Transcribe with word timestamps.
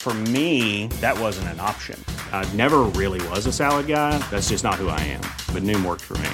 For 0.00 0.14
me, 0.32 0.86
that 1.02 1.20
wasn't 1.20 1.48
an 1.48 1.60
option. 1.60 2.02
I 2.32 2.50
never 2.54 2.78
really 2.96 3.20
was 3.28 3.44
a 3.44 3.52
salad 3.52 3.86
guy. 3.86 4.16
That's 4.30 4.48
just 4.48 4.64
not 4.64 4.76
who 4.76 4.88
I 4.88 5.00
am. 5.00 5.20
But 5.52 5.62
Noom 5.62 5.84
worked 5.84 6.00
for 6.00 6.16
me. 6.24 6.30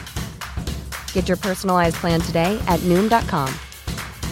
Get 1.13 1.27
your 1.27 1.37
personalized 1.37 1.97
plan 1.97 2.21
today 2.21 2.57
at 2.69 2.79
Noom.com. 2.85 3.53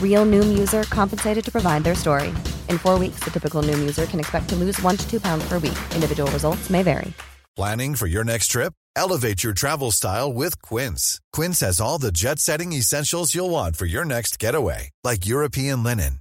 Real 0.00 0.24
Noom 0.24 0.56
user 0.56 0.84
compensated 0.84 1.44
to 1.46 1.50
provide 1.50 1.82
their 1.82 1.96
story. 1.96 2.28
In 2.68 2.78
four 2.78 2.96
weeks, 2.96 3.24
the 3.24 3.32
typical 3.32 3.60
Noom 3.60 3.80
user 3.80 4.06
can 4.06 4.20
expect 4.20 4.48
to 4.50 4.54
lose 4.54 4.80
one 4.82 4.96
to 4.96 5.10
two 5.10 5.20
pounds 5.20 5.48
per 5.48 5.58
week. 5.58 5.78
Individual 5.96 6.30
results 6.30 6.70
may 6.70 6.84
vary. 6.84 7.12
Planning 7.56 7.94
for 7.96 8.06
your 8.06 8.24
next 8.24 8.48
trip? 8.48 8.72
Elevate 8.96 9.42
your 9.42 9.52
travel 9.52 9.90
style 9.90 10.32
with 10.32 10.60
Quince. 10.62 11.20
Quince 11.32 11.60
has 11.60 11.80
all 11.80 11.98
the 11.98 12.12
jet 12.12 12.38
setting 12.38 12.72
essentials 12.72 13.34
you'll 13.34 13.50
want 13.50 13.76
for 13.76 13.86
your 13.86 14.04
next 14.04 14.38
getaway, 14.38 14.90
like 15.02 15.26
European 15.26 15.82
linen, 15.82 16.20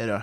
hej 0.00 0.06
då. 0.08 0.22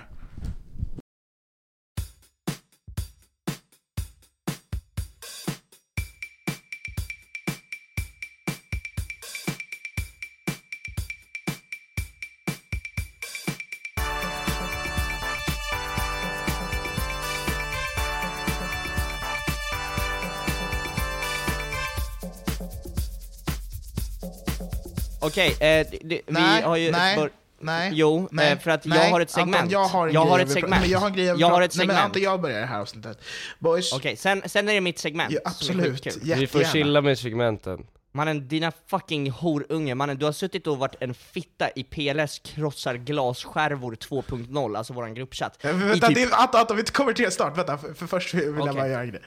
Okej, 25.21 25.49
eh, 25.59 25.87
det- 25.91 25.99
vi 26.03 26.21
Nej, 26.27 26.61
har 26.63 26.75
ju... 26.75 26.91
nej, 26.91 27.15
bör- 27.17 27.31
nej, 27.59 27.91
Jo, 27.93 28.27
nej, 28.31 28.51
eh, 28.51 28.59
för 28.59 28.71
att 28.71 28.85
nej. 28.85 28.99
jag 28.99 29.11
har 29.11 29.21
ett 29.21 29.29
segment. 29.29 29.55
Anton, 29.55 29.69
jag 29.71 29.85
har 29.85 30.07
en 30.07 30.13
jag 30.13 30.23
grej 30.23 30.31
har 30.31 30.39
ett 30.39 30.51
segment. 30.51 30.81
Men 30.81 30.89
jag 30.89 30.99
har 30.99 31.07
en 31.07 31.13
grej 31.13 31.25
jag 31.25 31.49
har 31.49 31.61
ett 31.61 31.75
Nej, 31.75 31.87
men 31.87 31.95
segment. 31.95 32.05
Anton, 32.05 32.21
jag 32.21 32.41
börjar 32.41 32.59
det 32.59 32.65
här 32.65 32.79
avsnittet. 32.81 33.21
Boys, 33.59 33.93
Okej, 33.93 34.17
sen, 34.17 34.41
sen 34.45 34.69
är 34.69 34.73
det 34.73 34.81
mitt 34.81 34.99
segment. 34.99 35.31
ja, 35.33 35.39
absolut. 35.45 36.17
Vi 36.23 36.47
får 36.47 36.63
chilla 36.63 37.01
med 37.01 37.19
segmenten. 37.19 37.79
Mannen, 38.17 38.47
dina 38.47 38.71
fucking 38.87 39.31
horunge, 39.31 39.95
mannen 39.95 40.17
du 40.17 40.25
har 40.25 40.31
suttit 40.31 40.67
och 40.67 40.77
varit 40.77 40.95
en 40.99 41.13
fitta 41.13 41.69
i 41.75 41.83
PLS 41.83 42.39
krossar 42.39 42.95
glasskärvor 42.95 43.95
2.0, 43.95 44.77
alltså 44.77 44.93
våran 44.93 45.13
gruppchatt. 45.13 45.57
Ja, 45.61 45.69
I 45.69 45.73
Vänta, 45.73 46.07
typ- 46.07 46.15
det 46.15 46.35
Anton, 46.35 46.59
Anton, 46.61 46.77
vi 46.77 46.83
kommer 46.83 47.13
till 47.13 47.25
det 47.25 47.31
snart. 47.31 47.57
Vänta, 47.57 47.77
för, 47.77 47.93
för 47.93 48.07
först 48.07 48.33
vill 48.33 48.43
jag 48.43 48.75
bara 48.75 48.87
göra 48.87 49.01
en 49.01 49.09
grej. 49.09 49.21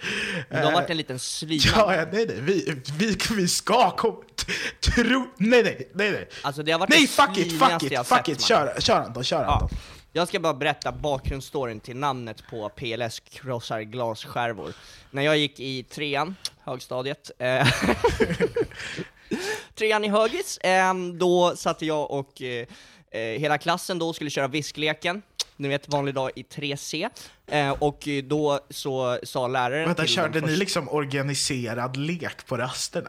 Du 0.50 0.56
har 0.56 0.64
Eh, 0.64 0.72
varit 0.72 0.90
en 0.90 0.96
liten 0.96 1.18
slyna. 1.18 1.62
Ja, 1.76 1.94
ja, 1.94 2.04
nej, 2.12 2.26
nej, 2.26 2.36
vi, 2.40 2.82
vi, 2.98 3.16
vi 3.36 3.48
ska 3.48 3.90
komma... 3.96 4.16
Tro... 4.80 5.26
Nej, 5.36 5.62
nej, 5.62 5.90
nej, 5.94 6.10
nej. 6.12 6.28
Alltså 6.42 6.62
det 6.62 6.72
har 6.72 6.78
varit 6.78 6.90
Nej, 6.90 7.06
fuck 7.06 7.38
it, 7.38 7.58
fuck 7.58 7.82
it, 7.82 8.06
fuck 8.06 8.28
it, 8.28 8.40
kör, 8.40 8.80
kör 8.80 8.96
Anton, 9.00 9.24
kör 9.24 9.42
Ja. 9.42 9.68
Jag 10.12 10.28
ska 10.28 10.40
bara 10.40 10.54
berätta 10.54 10.92
bakgrundsstoryn 10.92 11.80
till 11.80 11.96
namnet 11.96 12.42
på 12.50 12.68
PLS 12.68 13.20
krossar 13.20 13.80
glasskärvor. 13.80 14.72
När 15.10 15.22
jag 15.22 15.38
gick 15.38 15.60
i 15.60 15.82
trean, 15.82 16.36
högstadiet, 16.64 17.30
eh, 17.38 17.68
trean 19.74 20.04
i 20.04 20.08
högis, 20.08 20.58
eh, 20.58 20.94
då 20.94 21.56
satt 21.56 21.82
jag 21.82 22.10
och 22.10 22.42
eh, 22.42 22.66
eh, 23.10 23.20
hela 23.20 23.58
klassen 23.58 23.98
då 23.98 24.12
skulle 24.12 24.30
köra 24.30 24.48
viskleken, 24.48 25.22
ni 25.56 25.68
vet 25.68 25.88
vanlig 25.88 26.14
dag 26.14 26.30
i 26.34 26.42
3C, 26.42 27.10
eh, 27.46 27.70
och 27.70 28.08
då 28.24 28.60
så 28.70 29.18
sa 29.22 29.48
läraren 29.48 29.86
Vänta, 29.86 30.06
körde 30.06 30.40
ni 30.40 30.56
liksom 30.56 30.88
organiserad 30.88 31.96
lek 31.96 32.46
på 32.46 32.56
rasterna? 32.56 33.08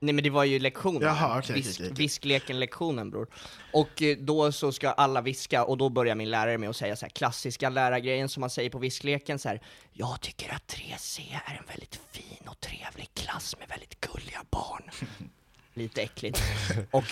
Nej 0.00 0.14
men 0.14 0.24
det 0.24 0.30
var 0.30 0.44
ju 0.44 0.58
lektionen, 0.58 1.02
Jaha, 1.02 1.38
okej, 1.38 1.56
Visk, 1.56 1.80
okej, 1.80 1.86
okej. 1.86 1.96
viskleken-lektionen 1.98 3.10
bror. 3.10 3.26
Och 3.72 4.02
eh, 4.02 4.16
då 4.16 4.52
så 4.52 4.72
ska 4.72 4.90
alla 4.90 5.20
viska, 5.20 5.64
och 5.64 5.78
då 5.78 5.88
börjar 5.88 6.14
min 6.14 6.30
lärare 6.30 6.58
med 6.58 6.68
att 6.70 6.76
säga 6.76 6.96
så 6.96 7.04
här 7.06 7.10
klassiska 7.10 7.68
lärargrejen 7.68 8.28
som 8.28 8.40
man 8.40 8.50
säger 8.50 8.70
på 8.70 8.78
viskleken 8.78 9.38
så 9.38 9.48
här. 9.48 9.60
Jag 9.92 10.20
tycker 10.20 10.54
att 10.54 10.74
3C 10.74 11.20
är 11.46 11.54
en 11.54 11.64
väldigt 11.68 12.00
fin 12.10 12.48
och 12.48 12.60
trevlig 12.60 13.08
klass 13.14 13.56
med 13.58 13.68
väldigt 13.68 14.00
gulliga 14.00 14.44
barn. 14.50 14.82
Lite 15.74 16.02
äckligt. 16.02 16.42
och, 16.90 17.04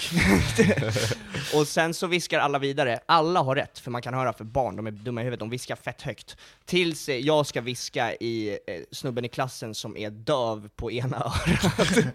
och 1.55 1.69
sen 1.69 1.95
så 1.95 2.07
viskar 2.07 2.39
alla 2.39 2.59
vidare, 2.59 3.01
alla 3.07 3.41
har 3.41 3.55
rätt, 3.55 3.79
för 3.79 3.91
man 3.91 4.03
kan 4.03 4.15
höra 4.15 4.33
för 4.33 4.45
barn, 4.45 4.77
de 4.77 4.87
är 4.87 4.91
dumma 4.91 5.21
i 5.21 5.25
huvudet, 5.25 5.41
de 5.41 5.51
viskar 5.51 5.77
fett 5.77 6.03
högt. 6.03 6.37
Tills 6.65 7.09
eh, 7.09 7.17
jag 7.17 7.47
ska 7.47 7.61
viska 7.61 8.15
i 8.15 8.51
eh, 8.67 8.81
snubben 8.93 9.25
i 9.25 9.29
klassen 9.29 9.75
som 9.75 9.97
är 9.97 10.11
döv 10.11 10.69
på 10.77 10.93
ena 10.93 11.17
örat. 11.17 12.05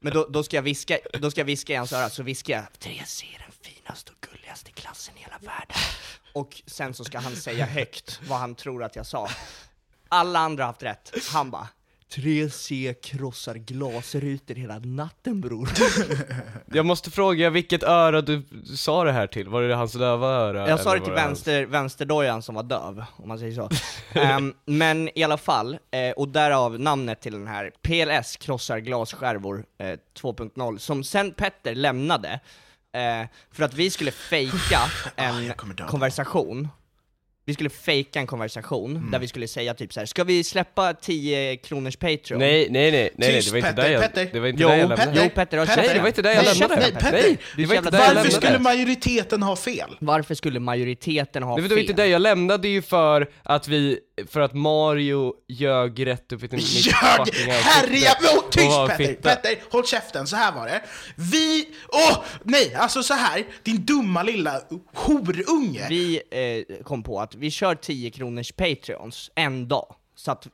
Men 0.00 0.12
då, 0.12 0.26
då, 0.30 0.42
ska 0.42 0.56
jag 0.56 0.62
viska, 0.62 0.98
då 1.12 1.30
ska 1.30 1.40
jag 1.40 1.46
viska 1.46 1.72
i 1.72 1.76
hans 1.76 1.92
öra, 1.92 2.10
så 2.10 2.22
viskar 2.22 2.54
jag 2.54 2.72
'Therese 2.78 3.22
är 3.22 3.38
den 3.38 3.52
finaste 3.72 4.12
och 4.12 4.28
gulligaste 4.30 4.70
klassen 4.72 5.14
i 5.16 5.20
hela 5.20 5.38
världen. 5.38 5.76
Och 6.32 6.62
sen 6.66 6.94
så 6.94 7.04
ska 7.04 7.18
han 7.18 7.36
säga 7.36 7.66
högt 7.66 8.20
vad 8.28 8.38
han 8.38 8.54
tror 8.54 8.84
att 8.84 8.96
jag 8.96 9.06
sa. 9.06 9.28
Alla 10.08 10.38
andra 10.38 10.64
har 10.64 10.66
haft 10.66 10.82
rätt. 10.82 11.12
Han 11.32 11.50
bara 11.50 11.68
3C 12.14 12.94
krossar 13.02 13.54
glasrutor 13.54 14.54
hela 14.54 14.78
natten 14.78 15.40
bror. 15.40 15.68
Jag 16.72 16.86
måste 16.86 17.10
fråga 17.10 17.50
vilket 17.50 17.82
öra 17.82 18.20
du 18.20 18.42
sa 18.76 19.04
det 19.04 19.12
här 19.12 19.26
till? 19.26 19.48
Var 19.48 19.62
det 19.62 19.74
hans 19.74 19.92
döva 19.92 20.26
öra? 20.26 20.68
Jag 20.68 20.80
sa 20.80 20.94
det 20.94 21.00
till 21.00 21.12
vänster, 21.12 21.66
vänsterdojan 21.66 22.42
som 22.42 22.54
var 22.54 22.62
döv, 22.62 23.04
om 23.16 23.28
man 23.28 23.38
säger 23.38 23.52
så. 23.52 23.70
Ehm, 24.20 24.54
men 24.64 25.18
i 25.18 25.22
alla 25.24 25.38
fall, 25.38 25.78
eh, 25.90 26.10
och 26.16 26.28
därav 26.28 26.80
namnet 26.80 27.20
till 27.20 27.32
den 27.32 27.46
här, 27.46 27.72
PLS 27.82 28.36
krossar 28.36 28.78
glasskärvor 28.78 29.64
eh, 29.78 29.86
2.0, 29.86 30.78
som 30.78 31.04
sen 31.04 31.32
Petter 31.32 31.74
lämnade, 31.74 32.40
eh, 32.92 33.28
för 33.52 33.64
att 33.64 33.74
vi 33.74 33.90
skulle 33.90 34.10
fejka 34.10 34.80
en 35.16 35.46
jag 35.46 35.56
kommer 35.56 35.74
döda 35.74 35.90
konversation. 35.90 36.68
Vi 37.46 37.54
skulle 37.54 37.70
fejka 37.70 38.20
en 38.20 38.26
konversation, 38.26 39.10
där 39.12 39.18
vi 39.18 39.28
skulle 39.28 39.48
säga 39.48 39.74
typ 39.74 39.92
så 39.92 40.00
här: 40.00 40.06
ska 40.06 40.24
vi 40.24 40.44
släppa 40.44 40.94
10 40.94 41.56
kronors 41.56 41.96
Patreon? 41.96 42.38
Nej, 42.38 42.68
nej, 42.70 42.90
nej, 42.90 42.90
nej, 42.92 43.32
nej, 43.32 43.40
det 43.44 43.50
var 43.50 43.56
inte 43.58 43.68
Petter, 43.70 43.82
där 43.82 43.90
jag, 43.90 44.02
Petter. 44.02 44.28
det 44.32 44.40
var 44.40 44.46
inte 44.48 44.62
Jo, 44.62 44.68
där 44.68 44.76
jag 44.76 44.88
Petter. 44.88 45.04
lämnade. 45.06 45.24
Jo 45.26 45.30
Petter, 45.34 45.58
har 45.58 45.66
Petter. 45.66 45.82
Nej, 45.82 45.94
det 45.94 46.00
var 46.00 46.06
inte 46.08 46.22
där 46.22 46.30
jag 46.34 46.44
Nej, 46.44 46.54
lämnade. 46.58 46.80
nej, 46.80 46.92
Petter. 46.92 47.12
Nej, 47.12 47.38
det 47.56 47.66
var 47.66 47.74
inte 47.74 47.90
där 47.90 47.98
jag 48.04 48.14
Varför 48.14 48.30
skulle 48.30 48.58
majoriteten 48.58 49.42
ha 49.42 49.56
fel? 49.56 49.96
Varför 50.00 50.34
skulle 50.34 50.60
majoriteten 50.60 51.42
ha 51.42 51.56
Det 51.56 51.62
fel? 51.62 51.70
var 51.70 51.78
inte 51.78 51.92
det 51.92 52.06
jag 52.06 52.22
lämnade 52.22 52.68
ju 52.68 52.82
för 52.82 53.30
att 53.42 53.68
vi, 53.68 53.98
för 54.28 54.40
att 54.40 54.54
Mario 54.54 55.32
ljög 55.48 56.06
rätt 56.06 56.32
upp 56.32 56.40
i 56.40 56.42
mitt 56.42 56.52
mitt 56.52 56.86
Jag, 56.86 57.26
fucking 57.26 57.50
herre, 57.50 57.86
ansikte 57.86 58.36
oh, 58.36 58.50
tyst 58.50 58.88
Petter, 58.88 58.96
fitta. 59.06 59.28
Petter, 59.36 59.56
håll 59.70 59.86
käften, 59.86 60.26
så 60.26 60.36
här 60.36 60.52
var 60.52 60.66
det. 60.66 60.80
Vi, 61.16 61.66
åh, 61.88 62.24
nej, 62.42 62.74
alltså 62.74 63.02
så 63.02 63.14
här, 63.14 63.44
din 63.62 63.84
dumma 63.86 64.22
lilla 64.22 64.60
horunge. 64.94 65.86
Vi 65.88 66.20
eh, 66.30 66.82
kom 66.84 67.02
på 67.02 67.20
att 67.20 67.33
vi 67.34 67.50
kör 67.50 67.74
10 67.74 68.10
kronors 68.10 68.52
Patreons 68.52 69.30
en 69.34 69.68
dag. 69.68 69.94
Så 70.14 70.30
att, 70.30 70.46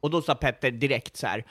och 0.00 0.10
då 0.10 0.22
sa 0.22 0.34
Petter 0.34 0.70
direkt 0.70 1.16
så 1.16 1.26
här. 1.26 1.44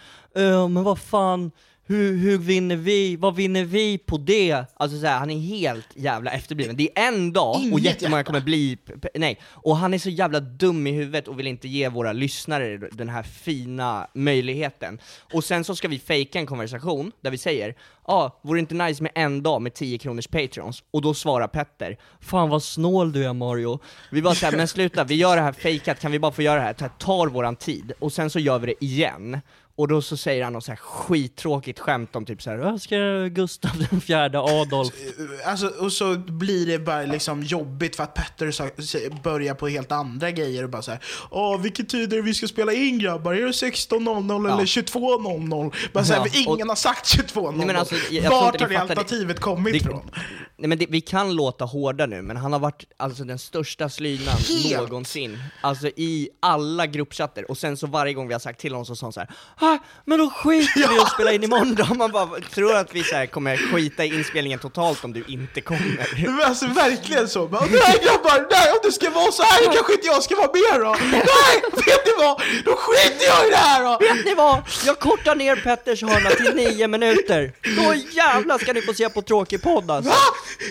Men 0.67 0.83
vad 0.83 0.99
fan, 0.99 1.51
hur, 1.89 2.17
hur 2.17 2.37
vinner 2.37 2.75
vi, 2.75 3.15
vad 3.15 3.35
vinner 3.35 3.63
vi 3.63 3.97
på 3.97 4.17
det? 4.17 4.65
Alltså 4.73 4.99
så 4.99 5.05
här, 5.05 5.19
han 5.19 5.29
är 5.29 5.39
helt 5.39 5.87
jävla 5.95 6.31
efterbliven. 6.31 6.75
Det 6.75 6.89
är 6.99 7.07
en 7.07 7.33
dag, 7.33 7.55
och 7.55 7.61
Inget 7.61 7.83
jättemånga 7.83 8.17
hjärta. 8.17 8.27
kommer 8.27 8.41
bli, 8.41 8.77
nej, 9.15 9.39
och 9.45 9.77
han 9.77 9.93
är 9.93 9.97
så 9.97 10.09
jävla 10.09 10.39
dum 10.39 10.87
i 10.87 10.91
huvudet 10.91 11.27
och 11.27 11.39
vill 11.39 11.47
inte 11.47 11.67
ge 11.67 11.89
våra 11.89 12.13
lyssnare 12.13 12.77
den 12.77 13.09
här 13.09 13.23
fina 13.23 14.07
möjligheten. 14.13 14.99
Och 15.33 15.43
sen 15.43 15.63
så 15.63 15.75
ska 15.75 15.87
vi 15.87 15.99
fejka 15.99 16.39
en 16.39 16.45
konversation 16.45 17.11
där 17.21 17.31
vi 17.31 17.37
säger, 17.37 17.75
ja, 18.07 18.13
ah, 18.13 18.39
vore 18.41 18.57
det 18.57 18.59
inte 18.59 18.75
nice 18.75 19.03
med 19.03 19.11
en 19.15 19.43
dag 19.43 19.61
med 19.61 19.73
10 19.73 19.97
kronors 19.97 20.27
patrons? 20.27 20.83
Och 20.91 21.01
då 21.01 21.13
svarar 21.13 21.47
Petter, 21.47 21.97
fan 22.19 22.49
vad 22.49 22.63
snål 22.63 23.11
du 23.11 23.25
är 23.25 23.33
Mario. 23.33 23.79
Vi 24.11 24.21
bara 24.21 24.35
såhär, 24.35 24.57
men 24.57 24.67
sluta, 24.67 25.03
vi 25.03 25.15
gör 25.15 25.35
det 25.35 25.41
här 25.41 25.51
fejkat, 25.51 25.99
kan 25.99 26.11
vi 26.11 26.19
bara 26.19 26.31
få 26.31 26.41
göra 26.41 26.55
det 26.55 26.61
här? 26.61 26.75
Det 26.77 26.83
här 26.83 26.91
tar 26.99 27.27
våran 27.27 27.55
tid, 27.55 27.91
och 27.99 28.13
sen 28.13 28.29
så 28.29 28.39
gör 28.39 28.59
vi 28.59 28.65
det 28.65 28.85
igen. 28.85 29.41
Och 29.79 29.87
då 29.87 30.01
så 30.01 30.17
säger 30.17 30.43
han 30.43 30.53
något 30.53 30.63
så 30.65 30.71
här 30.71 30.77
skittråkigt 30.77 31.79
skämt 31.79 32.15
om 32.15 32.25
typ 32.25 32.41
såhär, 32.41 32.57
jag 32.57 32.81
ska 32.81 32.95
Gustav 33.31 33.71
den 33.89 34.01
fjärde 34.01 34.39
Adolf 34.39 34.89
Alltså, 35.45 35.67
och 35.67 35.93
så 35.93 36.15
blir 36.17 36.65
det 36.65 36.79
bara 36.79 37.01
liksom 37.01 37.43
jobbigt 37.43 37.95
för 37.95 38.03
att 38.03 38.13
Petter 38.13 39.21
börjar 39.23 39.53
på 39.53 39.67
helt 39.67 39.91
andra 39.91 40.31
grejer 40.31 40.63
och 40.63 40.69
bara 40.69 40.81
såhär 40.81 40.99
Åh, 41.31 41.61
vilken 41.61 41.85
tid 41.85 42.13
är 42.13 42.17
det 42.17 42.21
vi 42.21 42.33
ska 42.33 42.47
spela 42.47 42.73
in 42.73 42.99
grabbar? 42.99 43.33
Är 43.33 43.41
det 43.41 43.51
16.00 43.51 44.47
Ja. 44.47 44.53
eller 44.53 44.65
22.00? 44.65 45.73
Bara 45.93 46.03
såhär, 46.05 46.19
Ja, 46.25 46.31
ingen 46.39 46.49
och- 46.61 46.67
har 46.67 46.75
sagt 46.75 47.05
22.00. 47.17 47.51
Nej, 47.57 47.67
men 47.67 47.75
alltså, 47.75 47.95
Vart 47.95 48.23
har 48.33 48.51
det 48.51 48.59
fattar 48.59 48.67
det. 48.69 48.79
alternativet 48.79 49.39
kommit 49.39 49.75
ifrån? 49.75 50.11
Nej 50.57 50.67
men 50.69 50.77
det, 50.77 50.85
vi 50.89 51.01
kan 51.01 51.35
låta 51.35 51.65
hårda 51.65 52.05
nu, 52.05 52.21
men 52.21 52.37
han 52.37 52.53
har 52.53 52.59
varit 52.59 52.85
alltså 52.97 53.23
den 53.23 53.39
största 53.39 53.89
slynan 53.89 54.35
Helt. 54.63 54.81
någonsin. 54.89 55.37
Alltså 55.61 55.87
i 55.87 56.29
alla 56.39 56.87
gruppchatter, 56.87 57.51
och 57.51 57.57
sen 57.57 57.77
så 57.77 57.87
varje 57.87 58.13
gång 58.13 58.27
vi 58.27 58.33
har 58.33 58.39
sagt 58.39 58.59
till 58.59 58.71
honom 58.73 58.85
så 58.85 58.95
sa 58.95 59.05
han 59.05 59.13
såhär 59.13 59.29
ah, 59.73 59.79
men 60.05 60.19
då 60.19 60.29
skiter 60.29 60.87
vi 60.89 60.95
i 60.95 60.99
att 60.99 61.11
spela 61.11 61.31
in 61.31 61.43
imorgon 61.43 61.75
då. 61.75 61.93
Man 61.93 62.11
bara, 62.11 62.39
tror 62.39 62.75
att 62.75 62.95
vi 62.95 63.03
så 63.03 63.15
här 63.15 63.25
kommer 63.25 63.57
skita 63.57 64.05
i 64.05 64.07
inspelningen 64.07 64.59
totalt 64.59 65.03
om 65.03 65.13
du 65.13 65.23
inte 65.27 65.61
kommer? 65.61 66.25
Men 66.25 66.41
alltså 66.41 66.67
verkligen 66.67 67.27
så. 67.27 67.47
Bara, 67.47 67.65
nej 67.65 67.99
grabbar, 68.03 68.47
nej 68.51 68.71
om 68.71 68.79
det 68.83 68.91
ska 68.91 69.09
vara 69.09 69.31
så 69.31 69.43
här 69.43 69.73
kanske 69.73 69.93
inte 69.93 70.07
jag 70.07 70.23
ska 70.23 70.35
vara 70.35 70.51
med 70.53 70.81
då. 70.81 70.95
Nej, 71.11 71.61
vet 71.73 72.05
ni 72.05 72.11
vad? 72.17 72.41
Då 72.65 72.75
skiter 72.75 73.25
jag 73.25 73.47
i 73.47 73.49
det 73.49 73.55
här 73.55 73.83
då. 73.83 73.97
Vet 73.99 74.25
ni 74.25 74.33
vad? 74.35 74.61
Jag 74.85 74.99
kortar 74.99 75.35
ner 75.35 75.55
Petters 75.55 76.01
hörna 76.03 76.29
till 76.29 76.55
nio 76.55 76.87
minuter. 76.87 77.53
Då 77.77 77.93
jävlar 78.11 78.57
ska 78.57 78.73
ni 78.73 78.81
få 78.81 78.93
se 78.93 79.09
på 79.09 79.21
tråkig 79.21 79.61
podd 79.61 79.91
alltså. 79.91 80.09
Va? 80.09 80.17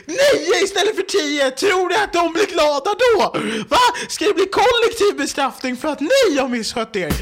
Nio 0.06 0.64
istället 0.64 0.96
för 0.96 1.02
tio? 1.02 1.50
Tror 1.50 1.88
ni 1.88 1.94
att 1.94 2.12
de 2.12 2.32
blir 2.32 2.46
glada 2.46 2.90
då? 3.14 3.38
Va? 3.68 3.78
Ska 4.08 4.24
det 4.24 4.34
bli 4.34 4.46
kollektiv 4.46 5.16
bestraffning 5.16 5.76
för 5.76 5.88
att 5.88 6.00
ni 6.00 6.38
har 6.38 6.48
misskött 6.48 6.96
er? 6.96 7.12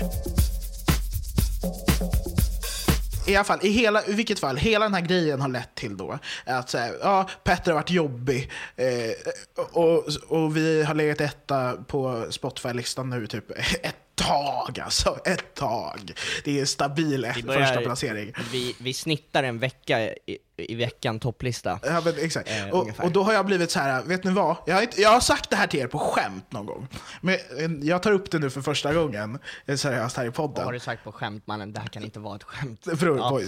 I 3.26 3.36
alla 3.36 3.44
fall, 3.44 3.58
i, 3.62 3.68
hela, 3.68 4.06
i 4.06 4.12
vilket 4.12 4.38
fall, 4.38 4.56
hela 4.56 4.84
den 4.84 4.94
här 4.94 5.00
grejen 5.00 5.40
har 5.40 5.48
lett 5.48 5.74
till 5.74 5.96
då 5.96 6.18
att 6.44 6.70
så 6.70 6.78
här, 6.78 6.96
ja, 7.02 7.28
Petter 7.44 7.72
har 7.72 7.78
varit 7.78 7.90
jobbig 7.90 8.50
eh, 8.76 9.66
och, 9.72 10.04
och 10.28 10.56
vi 10.56 10.82
har 10.82 10.94
legat 10.94 11.20
etta 11.20 11.72
på 11.72 12.26
Spotify-listan 12.30 13.10
nu 13.10 13.26
typ 13.26 13.50
ett 13.82 13.96
tag 14.16 14.80
alltså, 14.80 15.18
ett 15.24 15.54
tag. 15.54 16.12
Det 16.44 16.60
är 16.60 16.64
stabil 16.64 17.24
ett, 17.24 17.34
första 17.34 17.80
placering. 17.80 18.32
Vi, 18.52 18.76
vi 18.80 18.94
snittar 18.94 19.42
en 19.42 19.58
vecka 19.58 20.00
i, 20.00 20.38
i 20.56 20.74
veckan 20.74 21.20
topplista. 21.20 21.80
Ja, 21.82 22.02
men 22.04 22.14
exakt. 22.18 22.50
Eh, 22.50 22.68
och, 22.68 22.88
och 23.04 23.12
då 23.12 23.22
har 23.22 23.32
jag 23.32 23.46
blivit 23.46 23.70
så 23.70 23.78
här, 23.80 24.02
vet 24.02 24.24
ni 24.24 24.30
vad? 24.30 24.56
Jag 24.66 24.74
har, 24.74 24.82
inte, 24.82 25.00
jag 25.00 25.10
har 25.10 25.20
sagt 25.20 25.50
det 25.50 25.56
här 25.56 25.66
till 25.66 25.80
er 25.80 25.86
på 25.86 25.98
skämt 25.98 26.52
någon 26.52 26.66
gång. 26.66 26.88
Men 27.20 27.34
eh, 27.34 27.88
jag 27.88 28.02
tar 28.02 28.12
upp 28.12 28.30
det 28.30 28.38
nu 28.38 28.50
för 28.50 28.60
första 28.62 28.94
gången 28.94 29.38
eh, 29.66 29.76
seriöst 29.76 30.16
här 30.16 30.24
i 30.24 30.28
Vad 30.28 30.36
har 30.38 30.48
podden. 30.48 30.72
du 30.72 30.80
sagt 30.80 31.04
på 31.04 31.12
skämt 31.12 31.46
mannen? 31.46 31.72
Det 31.72 31.80
här 31.80 31.88
kan 31.88 32.04
inte 32.04 32.20
vara 32.20 32.36
ett 32.36 32.42
skämt. 32.44 32.80
Det 32.84 32.94
beror 33.00 33.18
Ja. 33.18 33.40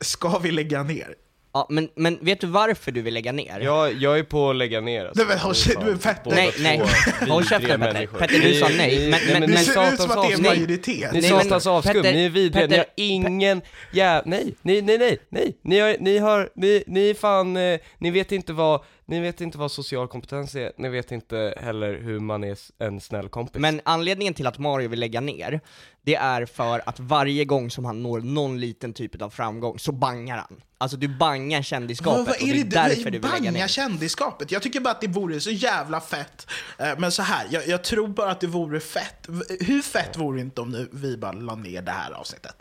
ska 0.00 0.38
vi 0.38 0.50
lägga 0.50 0.82
ner? 0.82 1.14
Ja, 1.52 1.66
men, 1.70 1.88
men 1.96 2.18
vet 2.20 2.40
du 2.40 2.46
varför 2.46 2.92
du 2.92 3.02
vill 3.02 3.14
lägga 3.14 3.32
ner? 3.32 3.60
Jag, 3.60 3.92
jag 3.94 4.18
är 4.18 4.22
på 4.22 4.50
att 4.50 4.56
lägga 4.56 4.80
ner 4.80 5.04
alltså. 5.04 5.18
Nej, 5.24 5.26
men 5.28 5.38
håll 5.38 5.54
käften, 5.54 5.84
du 5.84 5.90
är 5.92 5.96
fett- 5.96 6.24
båda 6.24 6.36
Nej, 6.36 6.52
nej. 6.60 6.82
Håll 7.28 7.44
käften, 7.46 7.80
Petter. 7.80 8.06
Petter, 8.06 8.38
du 8.38 8.54
sa 8.54 8.68
nej, 8.68 8.98
ni- 8.98 9.10
men- 9.10 9.20
men- 9.32 9.40
Det 9.40 9.46
men- 9.48 9.64
ser 9.64 9.92
ut 9.92 10.00
som 10.00 10.10
att 10.10 10.28
det 10.28 10.32
är 10.34 10.42
majoritet. 10.42 11.12
Ni 11.12 11.18
är 11.18 11.32
men- 11.32 11.42
satans 11.42 11.66
avskum, 11.66 12.02
Petter- 12.02 12.12
ni 12.12 12.24
är 12.24 12.30
vidriga, 12.30 12.66
ni 12.66 12.76
har 12.76 12.84
Petter- 12.84 12.92
ingen 12.96 13.62
jä... 13.92 14.22
Nej, 14.26 14.54
nej, 14.62 14.82
nej, 14.82 14.98
nej, 14.98 15.18
nej, 15.30 15.56
ni 15.64 15.78
har, 15.80 15.96
ni 16.00 16.18
har, 16.18 16.48
ni, 16.54 16.84
ni 16.86 17.10
är 17.10 17.14
fan, 17.14 17.56
eh, 17.56 17.78
ni 17.98 18.10
vet 18.10 18.32
inte 18.32 18.52
vad, 18.52 18.80
ni 19.08 19.20
vet 19.20 19.40
inte 19.40 19.58
vad 19.58 19.70
social 19.72 20.08
kompetens 20.08 20.54
är, 20.54 20.72
ni 20.76 20.88
vet 20.88 21.12
inte 21.12 21.54
heller 21.60 21.94
hur 22.02 22.20
man 22.20 22.44
är 22.44 22.58
en 22.78 23.00
snäll 23.00 23.28
kompis. 23.28 23.60
Men 23.60 23.80
anledningen 23.84 24.34
till 24.34 24.46
att 24.46 24.58
Mario 24.58 24.88
vill 24.88 25.00
lägga 25.00 25.20
ner, 25.20 25.60
det 26.02 26.14
är 26.14 26.46
för 26.46 26.82
att 26.86 27.00
varje 27.00 27.44
gång 27.44 27.70
som 27.70 27.84
han 27.84 28.02
når 28.02 28.20
någon 28.20 28.60
liten 28.60 28.92
typ 28.92 29.22
av 29.22 29.30
framgång 29.30 29.78
så 29.78 29.92
bangar 29.92 30.36
han. 30.36 30.60
Alltså 30.78 30.96
du 30.96 31.08
bangar 31.08 31.62
kändisskapet 31.62 32.16
Vad, 32.18 32.26
vad 32.26 32.36
och 32.36 32.42
är 32.48 32.52
det 32.52 32.60
är 32.60 32.64
det 32.64 32.70
därför 32.70 33.10
du 33.10 33.18
vill 33.18 33.30
lägga 33.30 33.50
ner. 33.50 33.66
kändisskapet? 33.68 34.52
Jag 34.52 34.62
tycker 34.62 34.80
bara 34.80 34.90
att 34.90 35.00
det 35.00 35.06
vore 35.08 35.40
så 35.40 35.50
jävla 35.50 36.00
fett. 36.00 36.46
Eh, 36.78 36.98
Men 36.98 37.12
så 37.12 37.22
här, 37.22 37.46
jag, 37.50 37.68
jag 37.68 37.84
tror 37.84 38.08
bara 38.08 38.30
att 38.30 38.40
det 38.40 38.46
vore 38.46 38.80
fett. 38.80 39.28
Hur 39.60 39.82
fett 39.82 40.16
vore 40.18 40.38
det 40.38 40.42
inte 40.42 40.60
om 40.60 40.70
nu 40.70 40.88
vi 40.92 41.16
bara 41.16 41.32
la 41.32 41.54
ner 41.54 41.82
det 41.82 41.90
här 41.92 42.10
avsnittet? 42.12 42.56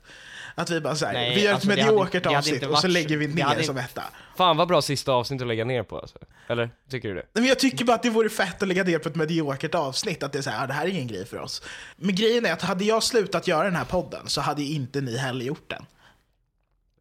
Att 0.59 0.69
vi 0.69 0.81
bara 0.81 0.95
såhär, 0.95 1.13
Nej, 1.13 1.35
vi 1.35 1.43
gör 1.43 1.53
alltså, 1.53 1.71
ett 1.71 1.77
mediokert 1.77 2.25
hade 2.25 2.37
avsnitt 2.37 2.53
inte 2.55 2.67
och 2.67 2.79
så 2.79 2.87
lägger 2.87 3.17
vi 3.17 3.27
det 3.27 3.33
ner 3.35 3.43
hade 3.43 3.63
som 3.63 3.77
inte- 3.77 3.89
etta. 3.89 4.03
Fan 4.37 4.57
vad 4.57 4.67
bra 4.67 4.81
sista 4.81 5.11
avsnitt 5.11 5.41
att 5.41 5.47
lägga 5.47 5.65
ner 5.65 5.83
på 5.83 5.99
alltså. 5.99 6.17
Eller? 6.47 6.69
Tycker 6.89 7.09
du 7.09 7.15
det? 7.15 7.21
Nej, 7.21 7.41
Men 7.41 7.45
jag 7.45 7.59
tycker 7.59 7.85
bara 7.85 7.95
att 7.95 8.03
det 8.03 8.09
vore 8.09 8.29
fett 8.29 8.61
att 8.61 8.67
lägga 8.67 8.83
ner 8.83 8.99
på 8.99 9.09
ett 9.09 9.15
mediokert 9.15 9.75
avsnitt, 9.75 10.23
att 10.23 10.31
det 10.31 10.37
är 10.37 10.41
så 10.41 10.49
här, 10.49 10.63
ah, 10.63 10.67
det 10.67 10.73
här 10.73 10.85
är 10.85 10.89
ingen 10.89 11.07
grej 11.07 11.25
för 11.25 11.37
oss. 11.39 11.61
Men 11.95 12.15
grejen 12.15 12.45
är 12.45 12.53
att 12.53 12.61
hade 12.61 12.83
jag 12.85 13.03
slutat 13.03 13.47
göra 13.47 13.63
den 13.63 13.75
här 13.75 13.85
podden 13.85 14.27
så 14.27 14.41
hade 14.41 14.63
inte 14.63 15.01
ni 15.01 15.17
heller 15.17 15.45
gjort 15.45 15.69
den. 15.69 15.85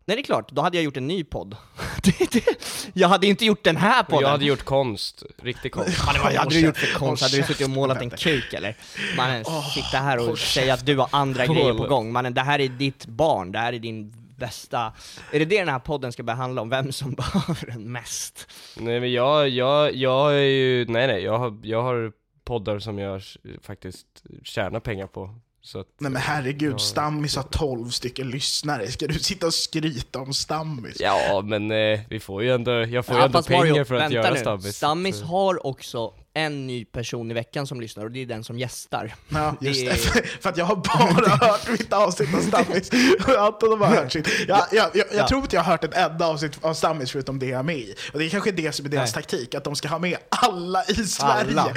Nej 0.09 0.17
det 0.17 0.21
är 0.21 0.25
klart, 0.25 0.53
då 0.53 0.63
hade 0.63 0.77
jag 0.77 0.85
gjort 0.85 0.97
en 0.97 1.07
ny 1.07 1.25
podd. 1.25 1.57
Jag 2.93 3.09
hade 3.09 3.27
inte 3.27 3.45
gjort 3.45 3.65
den 3.65 3.77
här 3.77 4.03
podden. 4.03 4.23
jag 4.23 4.29
hade 4.29 4.45
gjort 4.45 4.63
konst, 4.65 5.23
riktig 5.43 5.73
konst. 5.73 6.07
Mannen, 6.07 6.23
vad 6.23 6.33
hade 6.37 6.51
du 6.51 6.61
gjort 6.61 6.77
för 6.77 6.99
konst? 6.99 7.23
Hade 7.23 7.37
du 7.37 7.43
suttit 7.43 7.65
och 7.65 7.71
målat 7.71 8.03
en 8.03 8.11
kuk 8.11 8.53
eller? 8.53 8.77
Mannen, 9.17 9.45
sitta 9.75 9.99
här 9.99 10.31
och 10.31 10.39
säga 10.39 10.75
att 10.75 10.87
du 10.87 10.97
har 10.97 11.09
andra 11.13 11.47
grejer 11.47 11.75
på 11.75 11.87
gång. 11.87 12.13
Mannen, 12.13 12.35
det 12.35 12.41
här 12.41 12.59
är 12.59 12.69
ditt 12.69 13.07
barn, 13.07 13.53
det 13.53 13.59
här 13.59 13.73
är 13.73 13.79
din 13.79 14.13
bästa... 14.37 14.93
Är 15.33 15.39
det 15.39 15.45
det 15.45 15.59
den 15.59 15.69
här 15.69 15.79
podden 15.79 16.13
ska 16.13 16.23
börja 16.23 16.37
handla 16.37 16.63
om? 16.63 16.69
Vem 16.69 16.93
som 16.93 17.15
behöver 17.15 17.67
den 17.67 17.93
mest? 17.93 18.49
Nej 18.77 19.01
men 19.01 19.13
jag, 19.13 19.49
jag, 19.49 19.95
jag 19.95 20.33
är 20.35 20.41
ju, 20.43 20.87
nej 20.89 21.07
nej, 21.07 21.23
jag 21.23 21.39
har, 21.39 21.59
jag 21.63 21.83
har 21.83 22.13
poddar 22.45 22.79
som 22.79 22.99
jag 22.99 23.23
faktiskt 23.63 24.07
tjänar 24.43 24.81
pengar 24.81 25.07
på. 25.07 25.35
Så 25.67 25.81
att, 25.81 25.87
Nej 25.99 26.11
men 26.13 26.23
herregud, 26.23 26.73
Ja. 26.73 26.79
Stammis 26.79 27.37
har 27.37 27.43
12 27.43 27.91
stycken 27.91 28.31
lyssnare. 28.31 28.87
Ska 28.91 29.07
du 29.07 29.15
sitta 29.19 29.47
och 29.47 29.55
skryta 29.55 30.19
om 30.19 30.33
Stammis? 30.35 30.97
ja 31.01 31.43
men 31.45 31.71
eh, 31.71 32.01
vi 32.11 32.21
får 32.21 32.43
ju 32.43 32.51
ändå, 32.51 32.71
jag 32.71 33.07
får 33.07 33.15
ju 33.15 33.21
Ja, 33.21 33.27
ändå 33.27 33.39
fast 33.39 33.49
pengar 33.49 33.67
Mario, 33.71 33.85
för 33.85 33.95
att 33.95 34.13
göra 34.13 34.31
nu. 34.31 34.39
Stammis. 34.41 34.77
Stammis 34.77 35.23
har 35.23 35.67
också 35.67 36.13
en 36.37 36.67
ny 36.67 36.85
person 36.85 37.31
i 37.31 37.35
veckan 37.35 37.67
som 37.67 37.81
lyssnar 37.81 38.05
och 38.05 38.11
det 38.11 38.23
är 38.23 38.27
den 38.27 38.45
som 38.45 38.59
gästar. 38.59 39.15
Ja, 39.29 39.57
just 39.61 39.81
Det 39.81 39.91
är- 39.91 39.97
För 40.43 40.51
att 40.51 40.57
jag 40.57 40.65
har 40.65 40.77
bara 40.77 41.29
hört 41.47 41.69
mitt 41.71 41.93
avsnitt 41.93 42.35
av 42.35 42.41
Stammis. 42.41 42.91
Och 43.27 43.35
Anton 43.47 43.71
har 43.71 43.77
bara 43.77 43.91
hört 43.91 44.13
sitt. 44.13 44.29
Jag, 44.49 44.59
jag, 44.59 44.71
jag, 44.73 44.91
jag 44.95 45.05
Ja. 45.13 45.29
tror 45.29 45.41
inte 45.41 45.57
jag 45.57 45.63
har 45.63 45.73
hört 45.73 45.85
ett 45.85 45.95
enda 45.95 46.27
avsnitt 46.27 46.59
av 46.61 46.75
Stammis 46.75 47.11
förutom 47.13 47.39
det 47.39 47.47
jag 47.47 47.59
är 47.59 47.63
med 47.63 47.77
i. 47.79 47.95
Och 48.13 48.19
det 48.19 48.25
är 48.25 48.29
kanske 48.29 48.51
det 48.53 48.73
som 48.73 48.87
är 48.87 48.91
deras 48.91 49.15
Nej. 49.15 49.23
taktik, 49.23 49.55
att 49.55 49.65
de 49.65 49.77
ska 49.77 49.89
ha 49.89 49.99
med 49.99 50.17
alla 50.29 50.85
i 50.85 50.95
Sverige. 50.95 51.61
Alla. 51.61 51.75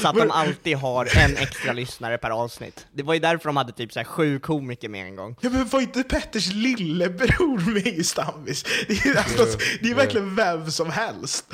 Så, 0.00 0.08
att 0.08 0.14
de 0.16 0.30
alltid 0.30 0.76
har 0.76 1.18
en 1.18 1.36
extra 1.36 1.72
lyssnare 1.72 2.18
per 2.18 2.30
avsnitt. 2.30 2.86
Det 2.92 3.02
var 3.02 3.14
ju 3.14 3.20
därför 3.20 3.44
de 3.48 3.56
hade 3.56 3.72
typ 3.72 3.92
så 3.92 3.98
här 4.00 4.04
sju 4.04 4.38
komiker 4.38 4.88
med 4.88 5.06
en 5.06 5.16
gång. 5.16 5.36
Ja 5.40 5.50
men 5.50 5.68
var 5.68 5.80
inte 5.80 6.02
Petters 6.02 6.52
lillebror 6.52 7.72
med 7.74 7.86
i 7.86 8.04
Stammis? 8.04 8.64
Det 8.88 9.06
är, 9.06 9.16
alltså, 9.16 9.58
det 9.82 9.90
är 9.90 9.94
verkligen 9.94 10.34
vem 10.36 10.70
som 10.70 10.90
helst. 10.90 11.44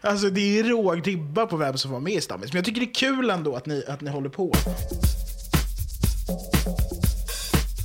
Alltså 0.00 0.30
det 0.30 0.58
är 0.58 0.64
råg 0.64 1.08
ribba 1.08 1.46
på 1.46 1.56
vem 1.56 1.78
som 1.78 1.90
var 1.90 1.99
med 2.00 2.12
i 2.12 2.20
Stammis. 2.20 2.52
Men 2.52 2.58
jag 2.58 2.64
tycker 2.64 2.80
det 2.80 2.86
är 2.86 2.94
kul 2.94 3.30
ändå 3.30 3.56
att 3.56 3.66
ni, 3.66 3.84
att 3.88 4.00
ni 4.00 4.10
håller 4.10 4.28
på. 4.28 4.52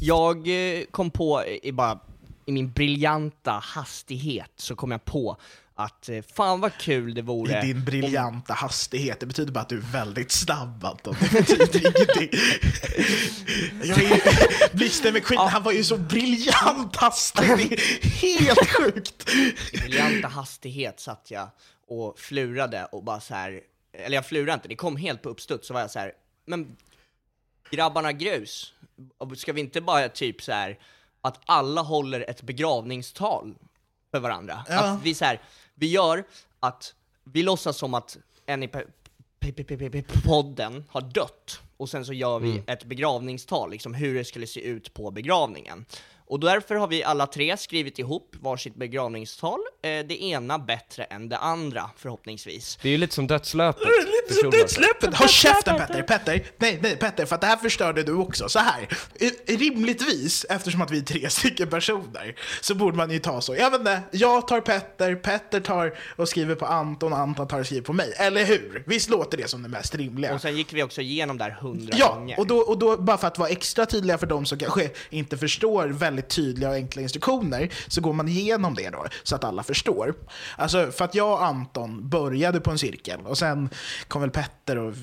Jag 0.01 0.37
eh, 0.47 0.83
kom 0.91 1.11
på, 1.11 1.43
i, 1.63 1.71
bara, 1.71 1.99
i 2.45 2.51
min 2.51 2.71
briljanta 2.71 3.51
hastighet, 3.51 4.51
så 4.55 4.75
kom 4.75 4.91
jag 4.91 5.05
på 5.05 5.37
att 5.75 6.09
eh, 6.09 6.21
fan 6.35 6.61
vad 6.61 6.77
kul 6.77 7.13
det 7.13 7.21
vore 7.21 7.59
I 7.59 7.67
din 7.67 7.85
briljanta 7.85 8.53
hastighet. 8.53 9.19
Det 9.19 9.25
betyder 9.25 9.51
bara 9.51 9.59
att 9.59 9.69
du 9.69 9.77
är 9.77 9.91
väldigt 9.91 10.31
snabb 10.31 10.85
Anton. 10.85 11.15
Det 11.21 11.31
betyder 11.31 11.79
ingenting. 11.79 12.39
Jag 13.83 14.03
är, 14.03 14.75
Blixten 14.75 15.13
McQueen, 15.13 15.47
han 15.47 15.63
var 15.63 15.71
ju 15.71 15.83
så 15.83 15.97
briljant 15.97 16.95
hastig. 16.95 17.69
Det 17.69 17.75
är 17.75 18.39
helt 18.39 18.69
sjukt. 18.69 19.29
I 19.73 19.77
briljanta 19.77 20.27
hastighet 20.27 20.99
satt 20.99 21.31
jag 21.31 21.49
och 21.87 22.19
flurade 22.19 22.85
och 22.85 23.03
bara 23.03 23.19
så 23.19 23.33
här. 23.33 23.61
Eller 23.97 24.15
jag 24.15 24.25
flurade 24.25 24.53
inte, 24.53 24.67
det 24.67 24.75
kom 24.75 24.97
helt 24.97 25.21
på 25.21 25.29
uppstuds, 25.29 25.67
så 25.67 25.73
var 25.73 25.81
jag 25.81 25.91
så 25.91 25.99
här. 25.99 26.13
men 26.45 26.77
grabbarna 27.71 28.11
grus, 28.11 28.73
ska 29.35 29.53
vi 29.53 29.61
inte 29.61 29.81
bara 29.81 30.09
typ 30.09 30.41
så 30.41 30.51
här 30.51 30.79
att 31.21 31.39
alla 31.45 31.81
håller 31.81 32.29
ett 32.29 32.41
begravningstal 32.41 33.55
för 34.11 34.19
varandra? 34.19 34.65
Ja. 34.69 34.79
Att 34.79 35.03
vi 35.03 35.13
så 35.13 35.25
här, 35.25 35.41
vi 35.73 35.87
gör 35.87 36.23
att 36.59 36.93
vi 37.23 37.43
låtsas 37.43 37.77
som 37.77 37.93
att 37.93 38.17
en 38.45 38.63
i 38.63 38.69
podden 40.25 40.85
har 40.89 41.01
dött, 41.01 41.59
och 41.77 41.89
sen 41.89 42.05
så 42.05 42.13
gör 42.13 42.39
vi 42.39 42.63
ett 42.67 42.83
begravningstal, 42.83 43.71
liksom 43.71 43.93
hur 43.93 44.15
det 44.15 44.25
skulle 44.25 44.47
se 44.47 44.61
ut 44.61 44.93
på 44.93 45.11
begravningen. 45.11 45.85
Och 46.27 46.39
därför 46.39 46.75
har 46.75 46.87
vi 46.87 47.03
alla 47.03 47.27
tre 47.27 47.57
skrivit 47.57 47.99
ihop 47.99 48.35
varsitt 48.39 48.75
begravningstal, 48.75 49.59
eh, 49.81 49.89
det 50.07 50.23
ena 50.23 50.59
bättre 50.59 51.03
än 51.03 51.29
det 51.29 51.37
andra 51.37 51.89
förhoppningsvis. 51.97 52.77
Det 52.81 52.87
är 52.87 52.91
ju 52.91 52.97
lite 52.97 53.15
som 53.15 53.27
dödslöpet. 53.27 53.87
Lite 53.87 54.39
som 54.41 54.49
dödssläppet! 54.49 55.15
Håll 55.15 55.27
käften 55.27 55.77
Petter! 55.77 56.01
Petter! 56.03 56.43
Nej, 56.57 56.79
nej 56.81 56.95
Petter, 56.97 57.25
för 57.25 57.35
att 57.35 57.41
det 57.41 57.47
här 57.47 57.57
förstörde 57.57 58.03
du 58.03 58.13
också. 58.13 58.49
Så 58.49 58.59
här. 58.59 58.87
Rimligtvis, 59.57 60.45
eftersom 60.49 60.81
att 60.81 60.91
vi 60.91 60.97
är 60.97 61.01
tre 61.01 61.29
stycken 61.29 61.69
personer, 61.69 62.35
så 62.61 62.75
borde 62.75 62.97
man 62.97 63.11
ju 63.11 63.19
ta 63.19 63.41
så. 63.41 63.55
Jag 63.55 63.71
vet 63.71 63.79
inte, 63.79 64.01
jag 64.11 64.47
tar 64.47 64.61
Petter, 64.61 65.15
Petter 65.15 65.59
tar 65.59 65.97
och 66.15 66.29
skriver 66.29 66.55
på 66.55 66.65
Anton, 66.65 67.13
Anton 67.13 67.47
tar 67.47 67.59
och 67.59 67.65
skriver 67.65 67.83
på 67.83 67.93
mig. 67.93 68.13
Eller 68.17 68.45
hur? 68.45 68.83
Visst 68.87 69.09
låter 69.09 69.37
det 69.37 69.47
som 69.49 69.63
det 69.63 69.69
mest 69.69 69.95
rimliga? 69.95 70.33
Och 70.35 70.41
sen 70.41 70.57
gick 70.57 70.73
vi 70.73 70.83
också 70.83 71.01
igenom 71.01 71.37
där 71.37 71.49
hundra 71.51 71.93
Ja, 71.97 72.13
gånger. 72.13 72.39
och 72.39 72.47
då, 72.47 72.57
och 72.57 72.77
då, 72.79 72.97
bara 72.97 73.17
för 73.17 73.27
att 73.27 73.37
vara 73.37 73.49
extra 73.49 73.85
tydliga 73.85 74.17
för 74.17 74.27
de 74.27 74.45
som 74.45 74.57
kanske 74.59 74.89
inte 75.09 75.37
förstår 75.37 75.87
väldigt 75.87 76.14
tydliga 76.21 76.69
och 76.69 76.75
enkla 76.75 77.01
instruktioner, 77.01 77.69
så 77.87 78.01
går 78.01 78.13
man 78.13 78.27
igenom 78.27 78.73
det 78.75 78.89
då, 78.89 79.05
så 79.23 79.35
att 79.35 79.43
alla 79.43 79.63
förstår. 79.63 80.13
Alltså, 80.57 80.91
för 80.91 81.05
att 81.05 81.15
jag 81.15 81.31
och 81.31 81.43
Anton 81.45 82.09
började 82.09 82.59
på 82.59 82.71
en 82.71 82.77
cirkel, 82.77 83.19
och 83.25 83.37
sen 83.37 83.69
kom 84.07 84.21
väl 84.21 84.31
Petter 84.31 84.77
och... 84.77 84.93